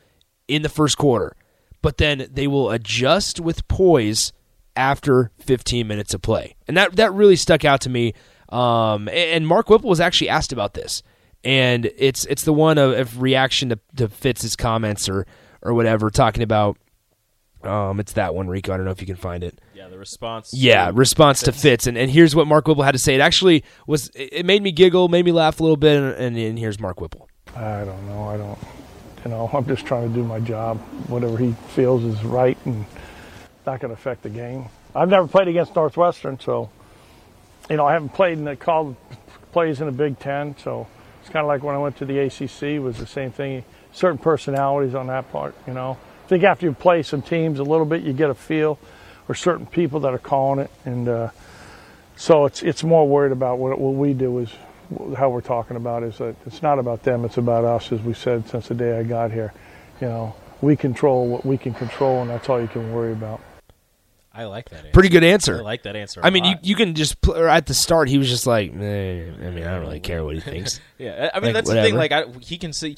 in 0.47 0.61
the 0.61 0.69
first 0.69 0.97
quarter. 0.97 1.35
But 1.81 1.97
then 1.97 2.27
they 2.31 2.47
will 2.47 2.69
adjust 2.69 3.39
with 3.39 3.67
poise 3.67 4.33
after 4.75 5.31
15 5.39 5.87
minutes 5.87 6.13
of 6.13 6.21
play. 6.21 6.55
And 6.67 6.77
that 6.77 6.95
that 6.97 7.13
really 7.13 7.35
stuck 7.35 7.65
out 7.65 7.81
to 7.81 7.89
me. 7.89 8.13
Um, 8.49 9.07
and 9.09 9.47
Mark 9.47 9.69
Whipple 9.69 9.89
was 9.89 10.01
actually 10.01 10.29
asked 10.29 10.51
about 10.51 10.73
this. 10.73 11.01
And 11.43 11.91
it's 11.97 12.25
it's 12.25 12.43
the 12.43 12.53
one 12.53 12.77
of, 12.77 12.91
of 12.93 13.21
reaction 13.21 13.69
to, 13.69 13.79
to 13.95 14.07
Fitz's 14.07 14.55
comments 14.55 15.09
or 15.09 15.25
or 15.61 15.73
whatever, 15.73 16.09
talking 16.09 16.43
about 16.43 16.77
um, 17.63 17.99
it's 17.99 18.13
that 18.13 18.33
one, 18.33 18.47
Rico. 18.47 18.73
I 18.73 18.77
don't 18.77 18.85
know 18.85 18.91
if 18.91 19.01
you 19.01 19.07
can 19.07 19.15
find 19.15 19.43
it. 19.43 19.59
Yeah, 19.75 19.87
the 19.87 19.97
response. 19.97 20.51
Yeah, 20.53 20.87
to 20.87 20.93
response 20.93 21.41
to 21.41 21.51
Fitz, 21.51 21.87
and, 21.87 21.97
and 21.97 22.09
here's 22.09 22.35
what 22.35 22.47
Mark 22.47 22.67
Whipple 22.67 22.83
had 22.83 22.93
to 22.93 22.99
say. 22.99 23.15
It 23.15 23.21
actually 23.21 23.63
was. 23.87 24.11
It 24.15 24.45
made 24.45 24.63
me 24.63 24.71
giggle, 24.71 25.09
made 25.09 25.25
me 25.25 25.31
laugh 25.31 25.59
a 25.59 25.63
little 25.63 25.77
bit, 25.77 26.01
and, 26.01 26.13
and, 26.15 26.37
and 26.37 26.59
here's 26.59 26.79
Mark 26.79 26.99
Whipple. 26.99 27.29
I 27.55 27.83
don't 27.83 28.07
know. 28.07 28.23
I 28.29 28.37
don't. 28.37 28.59
You 29.23 29.29
know, 29.31 29.49
I'm 29.53 29.67
just 29.67 29.85
trying 29.85 30.07
to 30.09 30.13
do 30.13 30.23
my 30.23 30.39
job. 30.39 30.79
Whatever 31.07 31.37
he 31.37 31.53
feels 31.69 32.03
is 32.03 32.23
right 32.23 32.57
and 32.65 32.85
not 33.67 33.79
going 33.79 33.89
to 33.89 33.93
affect 33.93 34.23
the 34.23 34.29
game. 34.29 34.65
I've 34.95 35.09
never 35.09 35.27
played 35.27 35.47
against 35.47 35.75
Northwestern, 35.75 36.39
so 36.39 36.69
you 37.69 37.77
know 37.77 37.85
I 37.85 37.93
haven't 37.93 38.13
played 38.13 38.39
in 38.39 38.45
the 38.45 38.55
called 38.55 38.95
plays 39.51 39.79
in 39.79 39.85
the 39.85 39.91
Big 39.91 40.17
Ten. 40.17 40.57
So 40.57 40.87
it's 41.21 41.29
kind 41.29 41.43
of 41.43 41.47
like 41.47 41.63
when 41.63 41.75
I 41.75 41.77
went 41.77 41.97
to 41.97 42.05
the 42.05 42.19
ACC 42.19 42.83
was 42.83 42.97
the 42.97 43.05
same 43.05 43.31
thing. 43.31 43.63
Certain 43.93 44.17
personalities 44.17 44.95
on 44.95 45.07
that 45.07 45.31
part, 45.31 45.55
you 45.67 45.73
know. 45.73 45.97
I 46.25 46.27
think 46.27 46.43
after 46.43 46.65
you 46.65 46.73
play 46.73 47.03
some 47.03 47.21
teams 47.21 47.59
a 47.59 47.63
little 47.63 47.85
bit, 47.85 48.01
you 48.01 48.13
get 48.13 48.29
a 48.29 48.35
feel, 48.35 48.79
or 49.29 49.35
certain 49.35 49.65
people 49.65 49.99
that 50.01 50.13
are 50.13 50.19
calling 50.19 50.59
it, 50.59 50.71
and 50.85 51.07
uh, 51.07 51.29
so 52.15 52.45
it's 52.45 52.63
it's 52.63 52.83
more 52.83 53.07
worried 53.07 53.31
about 53.31 53.59
what 53.59 53.77
what 53.79 53.93
we 53.93 54.13
do 54.13 54.39
is 54.39 54.49
how 55.15 55.29
we're 55.29 55.41
talking 55.41 55.77
about 55.77 56.03
is 56.03 56.17
that 56.17 56.35
it's 56.45 56.61
not 56.61 56.79
about 56.79 57.03
them, 57.03 57.23
it's 57.23 57.37
about 57.37 57.63
us, 57.65 57.91
as 57.91 58.01
we 58.01 58.13
said 58.13 58.47
since 58.49 58.67
the 58.67 58.75
day 58.75 58.97
I 58.97 59.03
got 59.03 59.31
here. 59.31 59.53
You 59.99 60.07
know, 60.07 60.35
we 60.61 60.75
control 60.75 61.27
what 61.27 61.45
we 61.45 61.57
can 61.57 61.73
control, 61.73 62.21
and 62.21 62.29
that's 62.29 62.49
all 62.49 62.59
you 62.59 62.67
can 62.67 62.93
worry 62.93 63.11
about. 63.11 63.41
I 64.33 64.45
like 64.45 64.69
that. 64.69 64.77
Answer. 64.77 64.91
Pretty 64.93 65.09
good 65.09 65.23
answer. 65.25 65.57
I 65.57 65.61
like 65.61 65.83
that 65.83 65.95
answer. 65.97 66.21
I 66.23 66.29
mean, 66.29 66.45
you, 66.45 66.51
lot. 66.51 66.65
you 66.65 66.75
can 66.75 66.95
just 66.95 67.19
pl- 67.21 67.35
or 67.37 67.49
at 67.49 67.65
the 67.65 67.73
start 67.73 68.07
he 68.07 68.17
was 68.17 68.29
just 68.29 68.47
like, 68.47 68.71
eh, 68.71 68.75
I 68.75 69.49
mean, 69.49 69.63
I 69.65 69.71
don't 69.71 69.81
really 69.81 69.99
care 69.99 70.23
what 70.23 70.35
he 70.35 70.41
thinks. 70.51 70.79
Yeah, 70.97 71.29
I 71.33 71.39
mean 71.39 71.47
Like, 71.47 71.53
that's 71.65 71.69
the 71.69 71.81
thing. 71.81 71.95
Like 71.95 72.11
I, 72.11 72.25
he 72.41 72.57
can 72.57 72.71
see. 72.71 72.95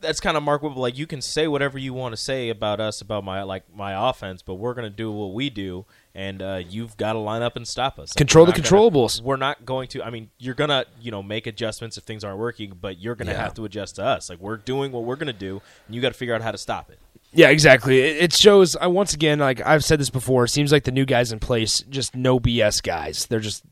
That's 0.00 0.20
kind 0.20 0.36
of 0.36 0.44
Mark 0.44 0.62
Whipple. 0.62 0.80
Like 0.80 0.96
you 0.96 1.08
can 1.08 1.20
say 1.20 1.48
whatever 1.48 1.76
you 1.76 1.92
want 1.92 2.12
to 2.12 2.16
say 2.16 2.50
about 2.50 2.78
us, 2.78 3.00
about 3.00 3.24
my 3.24 3.42
like 3.42 3.64
my 3.74 4.08
offense, 4.10 4.42
but 4.42 4.54
we're 4.54 4.74
gonna 4.74 4.90
do 4.90 5.10
what 5.10 5.32
we 5.34 5.50
do, 5.50 5.86
and 6.14 6.40
uh, 6.40 6.60
you've 6.68 6.96
got 6.96 7.14
to 7.14 7.18
line 7.18 7.42
up 7.42 7.56
and 7.56 7.66
stop 7.66 7.98
us. 7.98 8.10
Like, 8.10 8.16
Control 8.16 8.46
the 8.46 8.52
not 8.52 8.56
gonna- 8.62 8.68
controllables. 8.90 9.20
we're 9.20 9.36
not 9.36 9.64
going 9.64 9.88
to. 9.88 10.02
I 10.04 10.10
mean, 10.10 10.30
you're 10.38 10.54
gonna 10.54 10.84
you 11.00 11.10
know 11.10 11.20
make 11.20 11.48
adjustments 11.48 11.96
if 11.98 12.04
things 12.04 12.22
aren't 12.22 12.38
working, 12.38 12.74
but 12.80 12.98
you're 13.00 13.16
gonna 13.16 13.32
Yeah. 13.32 13.42
have 13.42 13.54
to 13.54 13.64
adjust 13.64 13.96
to 13.96 14.04
us. 14.04 14.30
Like 14.30 14.38
we're 14.38 14.56
doing 14.56 14.92
what 14.92 15.02
we're 15.02 15.16
gonna 15.16 15.32
do, 15.32 15.60
and 15.86 15.94
you 15.96 16.00
got 16.00 16.08
to 16.10 16.14
figure 16.18 16.32
out 16.34 16.42
how 16.42 16.52
to 16.52 16.58
stop 16.58 16.90
it. 16.92 17.00
Yeah, 17.32 17.50
exactly. 17.50 18.00
It, 18.00 18.32
shows. 18.32 18.74
I 18.76 18.86
once 18.86 19.14
again, 19.14 19.38
like 19.38 19.64
I've 19.64 19.84
said 19.84 20.00
this 20.00 20.10
before, 20.10 20.44
it 20.44 20.48
seems 20.48 20.72
like 20.72 20.84
the 20.84 20.92
new 20.92 21.04
guys 21.04 21.30
in 21.30 21.38
place 21.38 21.80
just 21.88 22.16
no 22.16 22.40
BS 22.40 22.82
guys. 22.82 23.26
They're 23.26 23.40
just 23.40 23.64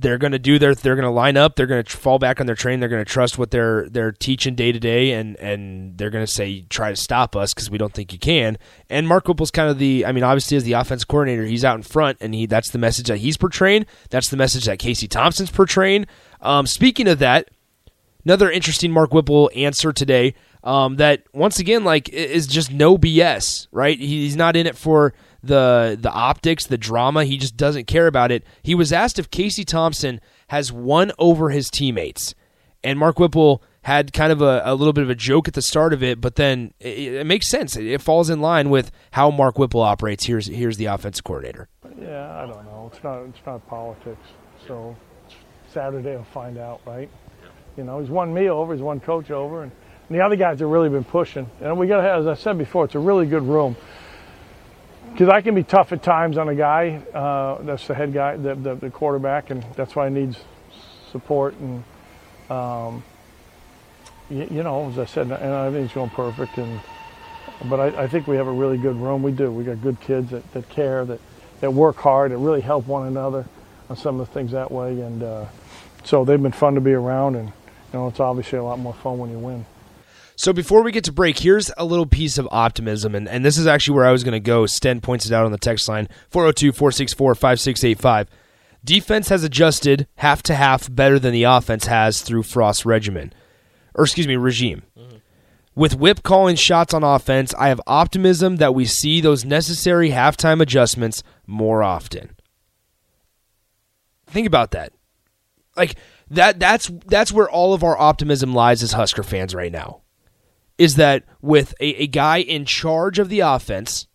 they're 0.00 0.18
going 0.18 0.32
to 0.32 0.38
do 0.38 0.58
their 0.58 0.74
they're 0.74 0.94
going 0.94 1.04
to 1.04 1.10
line 1.10 1.36
up. 1.36 1.56
They're 1.56 1.66
going 1.66 1.82
to 1.82 1.96
fall 1.96 2.18
back 2.18 2.40
on 2.40 2.46
their 2.46 2.54
train. 2.54 2.80
They're 2.80 2.88
going 2.88 3.04
to 3.04 3.10
trust 3.10 3.38
what 3.38 3.50
they're 3.50 3.88
they're 3.88 4.12
teaching 4.12 4.54
day 4.54 4.72
to 4.72 4.78
day, 4.78 5.12
and 5.12 5.36
and 5.36 5.96
they're 5.98 6.10
going 6.10 6.24
to 6.24 6.30
say 6.30 6.62
try 6.68 6.90
to 6.90 6.96
stop 6.96 7.34
us 7.34 7.52
because 7.52 7.70
we 7.70 7.78
don't 7.78 7.92
think 7.92 8.12
you 8.12 8.18
can. 8.18 8.58
And 8.88 9.08
Mark 9.08 9.26
Whipple's 9.26 9.50
kind 9.50 9.70
of 9.70 9.78
the. 9.78 10.06
I 10.06 10.12
mean, 10.12 10.24
obviously 10.24 10.56
as 10.56 10.64
the 10.64 10.74
offense 10.74 11.04
coordinator, 11.04 11.44
he's 11.44 11.64
out 11.64 11.76
in 11.76 11.82
front, 11.82 12.18
and 12.20 12.34
he 12.34 12.46
that's 12.46 12.70
the 12.70 12.78
message 12.78 13.08
that 13.08 13.18
he's 13.18 13.36
portraying. 13.36 13.86
That's 14.10 14.30
the 14.30 14.36
message 14.36 14.66
that 14.66 14.78
Casey 14.78 15.08
Thompson's 15.08 15.50
portraying. 15.50 16.06
Um, 16.40 16.66
speaking 16.66 17.08
of 17.08 17.18
that, 17.18 17.50
another 18.24 18.50
interesting 18.50 18.92
Mark 18.92 19.12
Whipple 19.12 19.50
answer 19.54 19.92
today. 19.92 20.34
Um, 20.68 20.96
that 20.96 21.22
once 21.32 21.58
again, 21.58 21.82
like, 21.82 22.10
is 22.10 22.46
just 22.46 22.70
no 22.70 22.98
BS, 22.98 23.68
right? 23.72 23.98
He's 23.98 24.36
not 24.36 24.54
in 24.54 24.66
it 24.66 24.76
for 24.76 25.14
the 25.42 25.96
the 25.98 26.10
optics, 26.10 26.66
the 26.66 26.76
drama. 26.76 27.24
He 27.24 27.38
just 27.38 27.56
doesn't 27.56 27.86
care 27.86 28.06
about 28.06 28.30
it. 28.30 28.44
He 28.62 28.74
was 28.74 28.92
asked 28.92 29.18
if 29.18 29.30
Casey 29.30 29.64
Thompson 29.64 30.20
has 30.48 30.70
won 30.70 31.10
over 31.18 31.48
his 31.48 31.70
teammates, 31.70 32.34
and 32.84 32.98
Mark 32.98 33.18
Whipple 33.18 33.62
had 33.80 34.12
kind 34.12 34.30
of 34.30 34.42
a, 34.42 34.60
a 34.62 34.74
little 34.74 34.92
bit 34.92 35.04
of 35.04 35.08
a 35.08 35.14
joke 35.14 35.48
at 35.48 35.54
the 35.54 35.62
start 35.62 35.94
of 35.94 36.02
it, 36.02 36.20
but 36.20 36.36
then 36.36 36.74
it, 36.80 37.14
it 37.14 37.26
makes 37.26 37.48
sense. 37.48 37.74
It, 37.74 37.86
it 37.86 38.02
falls 38.02 38.28
in 38.28 38.42
line 38.42 38.68
with 38.68 38.90
how 39.12 39.30
Mark 39.30 39.58
Whipple 39.58 39.80
operates. 39.80 40.26
Here's 40.26 40.48
here's 40.48 40.76
the 40.76 40.84
offensive 40.84 41.24
coordinator. 41.24 41.70
Yeah, 41.98 42.42
I 42.42 42.46
don't 42.46 42.66
know. 42.66 42.90
It's 42.92 43.02
not 43.02 43.22
it's 43.22 43.46
not 43.46 43.66
politics. 43.68 44.20
So 44.66 44.94
Saturday 45.72 46.12
I'll 46.12 46.24
find 46.24 46.58
out, 46.58 46.82
right? 46.84 47.08
You 47.78 47.84
know, 47.84 48.00
he's 48.00 48.10
won 48.10 48.34
me 48.34 48.50
over, 48.50 48.74
he's 48.74 48.82
won 48.82 49.00
coach 49.00 49.30
over, 49.30 49.62
and, 49.62 49.72
and 50.08 50.18
the 50.18 50.24
other 50.24 50.36
guys 50.36 50.60
have 50.60 50.68
really 50.68 50.88
been 50.88 51.04
pushing. 51.04 51.50
And 51.60 51.78
we 51.78 51.86
got, 51.86 52.04
as 52.04 52.26
I 52.26 52.34
said 52.34 52.56
before, 52.56 52.86
it's 52.86 52.94
a 52.94 52.98
really 52.98 53.26
good 53.26 53.42
room. 53.42 53.76
Because 55.12 55.28
I 55.28 55.40
can 55.40 55.54
be 55.54 55.64
tough 55.64 55.92
at 55.92 56.02
times 56.02 56.38
on 56.38 56.48
a 56.48 56.54
guy 56.54 57.02
uh, 57.12 57.60
that's 57.62 57.86
the 57.86 57.94
head 57.94 58.12
guy, 58.12 58.36
the, 58.36 58.54
the, 58.54 58.74
the 58.74 58.90
quarterback, 58.90 59.50
and 59.50 59.64
that's 59.74 59.96
why 59.96 60.08
he 60.08 60.14
needs 60.14 60.38
support. 61.10 61.54
And 61.56 61.84
um, 62.50 63.02
you, 64.30 64.46
you 64.50 64.62
know, 64.62 64.88
as 64.90 64.98
I 64.98 65.04
said, 65.06 65.30
and 65.30 65.76
he's 65.76 65.92
going 65.92 66.10
perfect. 66.10 66.56
And 66.58 66.80
but 67.64 67.80
I, 67.80 68.04
I 68.04 68.06
think 68.06 68.26
we 68.26 68.36
have 68.36 68.46
a 68.46 68.52
really 68.52 68.78
good 68.78 68.96
room. 68.96 69.22
We 69.22 69.32
do. 69.32 69.50
We 69.50 69.64
got 69.64 69.82
good 69.82 70.00
kids 70.00 70.30
that, 70.30 70.50
that 70.52 70.68
care, 70.68 71.04
that 71.04 71.20
that 71.60 71.72
work 71.72 71.96
hard, 71.96 72.30
that 72.30 72.38
really 72.38 72.60
help 72.60 72.86
one 72.86 73.06
another 73.08 73.46
on 73.90 73.96
some 73.96 74.20
of 74.20 74.26
the 74.26 74.32
things 74.32 74.52
that 74.52 74.70
way. 74.70 75.00
And 75.00 75.22
uh, 75.22 75.46
so 76.04 76.24
they've 76.24 76.40
been 76.40 76.52
fun 76.52 76.74
to 76.76 76.80
be 76.80 76.92
around, 76.92 77.34
and 77.34 77.48
you 77.48 77.54
know 77.94 78.08
it's 78.08 78.20
obviously 78.20 78.58
a 78.58 78.62
lot 78.62 78.78
more 78.78 78.94
fun 78.94 79.18
when 79.18 79.30
you 79.30 79.38
win. 79.38 79.66
So 80.38 80.52
before 80.52 80.84
we 80.84 80.92
get 80.92 81.02
to 81.02 81.12
break, 81.12 81.40
here's 81.40 81.72
a 81.76 81.84
little 81.84 82.06
piece 82.06 82.38
of 82.38 82.46
optimism, 82.52 83.16
and, 83.16 83.28
and 83.28 83.44
this 83.44 83.58
is 83.58 83.66
actually 83.66 83.96
where 83.96 84.06
I 84.06 84.12
was 84.12 84.22
going 84.22 84.34
to 84.34 84.40
go. 84.40 84.66
Sten 84.66 85.00
points 85.00 85.26
it 85.26 85.32
out 85.32 85.44
on 85.44 85.50
the 85.50 85.58
text 85.58 85.88
line 85.88 86.06
402 86.30 86.70
464 86.70 87.34
5685. 87.34 88.28
Defense 88.84 89.30
has 89.30 89.42
adjusted 89.42 90.06
half 90.14 90.44
to 90.44 90.54
half 90.54 90.94
better 90.94 91.18
than 91.18 91.32
the 91.32 91.42
offense 91.42 91.86
has 91.86 92.22
through 92.22 92.44
Frost's 92.44 92.86
regimen, 92.86 93.32
or 93.96 94.04
excuse 94.04 94.28
me, 94.28 94.36
regime. 94.36 94.84
Mm-hmm. 94.96 95.16
With 95.74 95.96
Whip 95.96 96.22
calling 96.22 96.54
shots 96.54 96.94
on 96.94 97.02
offense, 97.02 97.52
I 97.58 97.66
have 97.70 97.80
optimism 97.88 98.58
that 98.58 98.76
we 98.76 98.84
see 98.84 99.20
those 99.20 99.44
necessary 99.44 100.10
halftime 100.10 100.62
adjustments 100.62 101.24
more 101.48 101.82
often. 101.82 102.36
Think 104.28 104.46
about 104.46 104.70
that. 104.70 104.92
Like 105.76 105.96
that 106.30 106.60
that's 106.60 106.92
that's 107.06 107.32
where 107.32 107.50
all 107.50 107.74
of 107.74 107.82
our 107.82 107.98
optimism 107.98 108.54
lies 108.54 108.84
as 108.84 108.92
Husker 108.92 109.24
fans 109.24 109.52
right 109.52 109.72
now. 109.72 110.02
Is 110.78 110.94
that 110.96 111.24
with 111.42 111.74
a, 111.80 112.02
a 112.02 112.06
guy 112.06 112.38
in 112.38 112.64
charge 112.64 113.18
of 113.18 113.28
the 113.28 113.40
offense, 113.40 114.06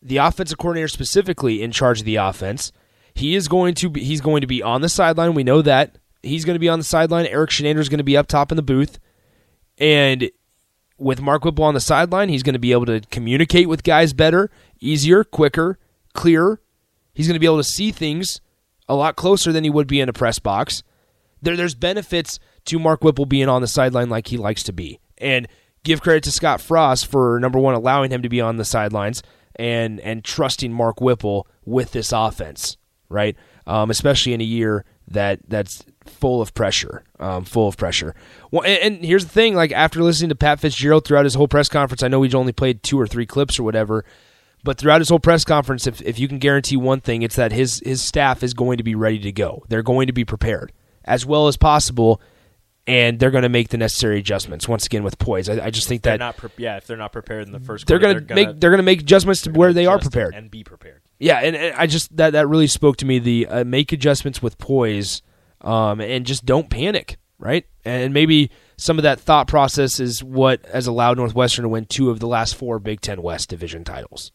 the 0.00 0.18
offensive 0.18 0.58
coordinator 0.58 0.88
specifically 0.88 1.62
in 1.62 1.72
charge 1.72 2.00
of 2.00 2.06
the 2.06 2.16
offense, 2.16 2.72
he 3.14 3.34
is 3.34 3.48
going 3.48 3.74
to 3.74 3.90
be 3.90 4.04
he's 4.04 4.20
going 4.20 4.42
to 4.42 4.46
be 4.46 4.62
on 4.62 4.80
the 4.80 4.88
sideline. 4.88 5.34
We 5.34 5.44
know 5.44 5.60
that. 5.62 5.98
He's 6.22 6.44
going 6.44 6.54
to 6.54 6.60
be 6.60 6.68
on 6.68 6.78
the 6.78 6.84
sideline. 6.84 7.26
Eric 7.26 7.50
Shenander 7.50 7.78
is 7.78 7.88
going 7.88 7.98
to 7.98 8.04
be 8.04 8.16
up 8.16 8.26
top 8.26 8.52
in 8.52 8.56
the 8.56 8.62
booth. 8.62 8.98
And 9.76 10.30
with 10.98 11.20
Mark 11.20 11.44
Whipple 11.44 11.64
on 11.64 11.74
the 11.74 11.80
sideline, 11.80 12.28
he's 12.28 12.42
going 12.42 12.54
to 12.54 12.58
be 12.58 12.72
able 12.72 12.86
to 12.86 13.00
communicate 13.10 13.68
with 13.68 13.84
guys 13.84 14.12
better, 14.12 14.50
easier, 14.80 15.24
quicker, 15.24 15.78
clearer. 16.12 16.60
He's 17.14 17.26
going 17.26 17.34
to 17.34 17.40
be 17.40 17.46
able 17.46 17.58
to 17.58 17.64
see 17.64 17.92
things 17.92 18.40
a 18.88 18.94
lot 18.94 19.16
closer 19.16 19.52
than 19.52 19.64
he 19.64 19.70
would 19.70 19.86
be 19.86 20.00
in 20.00 20.08
a 20.08 20.12
press 20.12 20.38
box. 20.38 20.82
There, 21.42 21.56
there's 21.56 21.74
benefits 21.74 22.38
to 22.66 22.78
Mark 22.78 23.04
Whipple 23.04 23.26
being 23.26 23.48
on 23.48 23.62
the 23.62 23.68
sideline 23.68 24.08
like 24.08 24.28
he 24.28 24.36
likes 24.36 24.62
to 24.64 24.72
be. 24.72 24.98
And 25.18 25.46
give 25.88 26.02
credit 26.02 26.22
to 26.24 26.30
Scott 26.30 26.60
Frost 26.60 27.06
for 27.06 27.40
number 27.40 27.58
one 27.58 27.74
allowing 27.74 28.10
him 28.10 28.22
to 28.22 28.28
be 28.28 28.40
on 28.40 28.56
the 28.56 28.64
sidelines 28.64 29.22
and 29.56 29.98
and 30.00 30.22
trusting 30.22 30.72
Mark 30.72 31.00
Whipple 31.00 31.46
with 31.64 31.92
this 31.92 32.12
offense, 32.12 32.76
right? 33.08 33.36
Um, 33.66 33.90
especially 33.90 34.32
in 34.34 34.40
a 34.40 34.44
year 34.44 34.84
that 35.08 35.40
that's 35.48 35.84
full 36.06 36.40
of 36.40 36.54
pressure, 36.54 37.02
um, 37.18 37.44
full 37.44 37.68
of 37.68 37.76
pressure. 37.76 38.14
Well, 38.50 38.62
and, 38.62 38.94
and 38.96 39.04
here's 39.04 39.24
the 39.24 39.30
thing: 39.30 39.54
like 39.54 39.72
after 39.72 40.02
listening 40.02 40.28
to 40.28 40.36
Pat 40.36 40.60
Fitzgerald 40.60 41.04
throughout 41.04 41.24
his 41.24 41.34
whole 41.34 41.48
press 41.48 41.68
conference, 41.68 42.02
I 42.02 42.08
know 42.08 42.22
he's 42.22 42.34
only 42.34 42.52
played 42.52 42.82
two 42.82 43.00
or 43.00 43.06
three 43.06 43.26
clips 43.26 43.58
or 43.58 43.62
whatever, 43.62 44.04
but 44.62 44.78
throughout 44.78 45.00
his 45.00 45.08
whole 45.08 45.18
press 45.18 45.44
conference, 45.44 45.86
if 45.86 46.00
if 46.02 46.18
you 46.18 46.28
can 46.28 46.38
guarantee 46.38 46.76
one 46.76 47.00
thing, 47.00 47.22
it's 47.22 47.36
that 47.36 47.52
his 47.52 47.82
his 47.84 48.02
staff 48.02 48.42
is 48.42 48.54
going 48.54 48.76
to 48.76 48.84
be 48.84 48.94
ready 48.94 49.18
to 49.20 49.32
go. 49.32 49.64
They're 49.68 49.82
going 49.82 50.06
to 50.06 50.12
be 50.12 50.24
prepared 50.24 50.72
as 51.04 51.24
well 51.24 51.48
as 51.48 51.56
possible. 51.56 52.20
And 52.88 53.18
they're 53.18 53.30
going 53.30 53.42
to 53.42 53.48
make 53.48 53.68
the 53.68 53.76
necessary 53.76 54.18
adjustments 54.18 54.66
once 54.68 54.86
again 54.86 55.02
with 55.02 55.18
poise. 55.18 55.48
I, 55.48 55.66
I 55.66 55.70
just 55.70 55.88
think 55.88 56.02
They're 56.02 56.14
that 56.14 56.24
not 56.24 56.36
pre- 56.36 56.50
yeah, 56.56 56.76
if 56.76 56.86
they're 56.86 56.96
not 56.96 57.12
prepared 57.12 57.46
in 57.46 57.52
the 57.52 57.60
first 57.60 57.86
they're 57.86 57.98
going 57.98 58.26
to 58.26 58.34
make 58.34 58.58
they're 58.60 58.70
going 58.70 58.78
to 58.78 58.84
make 58.84 59.02
adjustments 59.02 59.42
to 59.42 59.50
where 59.50 59.72
they 59.72 59.86
are 59.86 59.98
prepared. 59.98 60.34
and 60.34 60.50
be 60.50 60.64
prepared. 60.64 61.02
Yeah, 61.18 61.38
and, 61.38 61.56
and 61.56 61.74
I 61.76 61.86
just 61.86 62.16
that 62.16 62.30
that 62.34 62.48
really 62.48 62.66
spoke 62.66 62.96
to 62.98 63.06
me. 63.06 63.18
The 63.18 63.46
uh, 63.46 63.64
make 63.64 63.92
adjustments 63.92 64.40
with 64.42 64.58
poise, 64.58 65.22
um, 65.60 66.00
and 66.00 66.24
just 66.24 66.46
don't 66.46 66.70
panic, 66.70 67.18
right? 67.38 67.66
And 67.84 68.14
maybe 68.14 68.50
some 68.76 68.98
of 68.98 69.02
that 69.02 69.18
thought 69.18 69.48
process 69.48 69.98
is 70.00 70.22
what 70.22 70.64
has 70.66 70.86
allowed 70.86 71.16
Northwestern 71.18 71.64
to 71.64 71.68
win 71.68 71.86
two 71.86 72.10
of 72.10 72.20
the 72.20 72.28
last 72.28 72.54
four 72.54 72.78
Big 72.78 73.00
Ten 73.00 73.22
West 73.22 73.48
division 73.48 73.84
titles. 73.84 74.32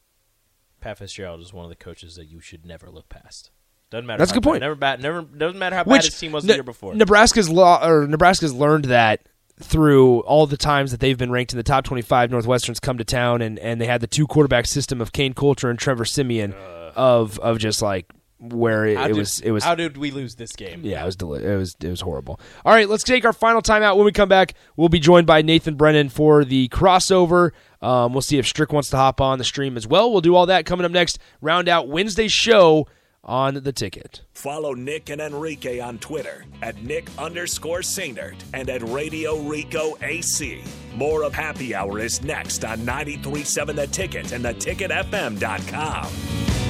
Pat 0.81 0.97
Fitzgerald 0.97 1.39
is 1.39 1.53
one 1.53 1.63
of 1.63 1.69
the 1.69 1.77
coaches 1.77 2.15
that 2.15 2.25
you 2.25 2.41
should 2.41 2.65
never 2.65 2.89
look 2.89 3.07
past. 3.07 3.51
Doesn't 3.93 4.05
matter. 4.07 4.17
That's 4.17 4.31
a 4.31 4.33
good 4.33 4.43
point. 4.43 4.59
Bad, 4.59 4.65
never 4.65 4.75
bad. 4.75 5.01
Never 5.01 5.21
doesn't 5.21 5.57
matter 5.59 5.75
how 5.77 5.83
Which 5.83 6.01
bad 6.01 6.05
his 6.05 6.19
team 6.19 6.31
was 6.33 6.43
Ne- 6.43 6.47
the 6.49 6.53
year 6.57 6.63
before. 6.63 6.93
Nebraska's 6.95 7.49
law 7.49 7.87
or 7.87 8.07
Nebraska's 8.07 8.53
learned 8.53 8.85
that 8.85 9.21
through 9.61 10.21
all 10.21 10.47
the 10.47 10.57
times 10.57 10.89
that 10.91 10.99
they've 10.99 11.17
been 11.17 11.31
ranked 11.31 11.53
in 11.53 11.57
the 11.57 11.63
top 11.63 11.83
25 11.85 12.31
Northwestern's 12.31 12.79
come 12.79 12.97
to 12.97 13.03
town 13.05 13.41
and, 13.41 13.59
and 13.59 13.79
they 13.79 13.85
had 13.85 14.01
the 14.01 14.07
two 14.07 14.25
quarterback 14.25 14.65
system 14.65 14.99
of 14.99 15.11
Kain 15.13 15.33
Colter 15.35 15.69
and 15.69 15.77
Trevor 15.77 16.05
Siemian 16.05 16.53
of 16.95 17.37
of 17.39 17.59
just 17.59 17.81
like 17.81 18.11
where 18.39 18.85
it, 18.87 18.97
it 18.97 19.07
did- 19.09 19.15
was 19.15 19.39
it 19.41 19.51
was 19.51 19.63
How 19.63 19.75
did 19.75 19.95
we 19.95 20.09
lose 20.11 20.35
this 20.35 20.53
game? 20.53 20.81
yeah, 20.83 21.01
it 21.03 21.05
was 21.05 21.15
deli- 21.15 21.43
it 21.45 21.55
was 21.55 21.75
it 21.81 21.87
was 21.87 22.01
horrible. 22.01 22.39
All 22.65 22.73
right, 22.73 22.89
let's 22.89 23.03
take 23.03 23.23
our 23.25 23.31
final 23.31 23.61
timeout. 23.61 23.95
When 23.95 24.05
we 24.05 24.11
come 24.11 24.27
back, 24.27 24.55
we'll 24.75 24.89
be 24.89 24.99
joined 24.99 25.27
by 25.27 25.43
Nathan 25.43 25.75
Brennan 25.75 26.09
for 26.09 26.43
the 26.43 26.67
crossover. 26.69 27.51
Um, 27.81 28.11
we'll 28.11 28.21
see 28.21 28.39
if 28.39 28.47
Strick 28.47 28.73
wants 28.73 28.89
to 28.89 28.97
hop 28.97 29.21
on 29.21 29.37
the 29.37 29.43
stream 29.45 29.77
as 29.77 29.85
well. 29.87 30.11
We'll 30.11 30.21
do 30.21 30.35
all 30.35 30.47
that 30.47 30.65
coming 30.65 30.83
up 30.83 30.91
next. 30.91 31.19
Round 31.41 31.69
out 31.69 31.87
Wednesday's 31.89 32.31
show 32.31 32.87
on 33.23 33.55
the 33.55 33.71
ticket. 33.71 34.21
Follow 34.33 34.73
Nick 34.73 35.09
and 35.09 35.21
Enrique 35.21 35.79
on 35.79 35.97
Twitter 35.99 36.45
at 36.61 36.83
Nick 36.83 37.09
underscore 37.17 37.79
Sainert 37.79 38.35
and 38.53 38.69
at 38.69 38.83
Radio 38.89 39.37
Rico 39.39 39.97
AC. 40.01 40.61
More 40.95 41.23
of 41.23 41.33
Happy 41.33 41.73
Hour 41.73 41.99
is 41.99 42.23
next 42.23 42.65
on 42.65 42.83
937 42.85 43.75
The 43.75 43.87
Ticket 43.87 44.31
and 44.31 44.45
theticketfm.com. 44.45 46.62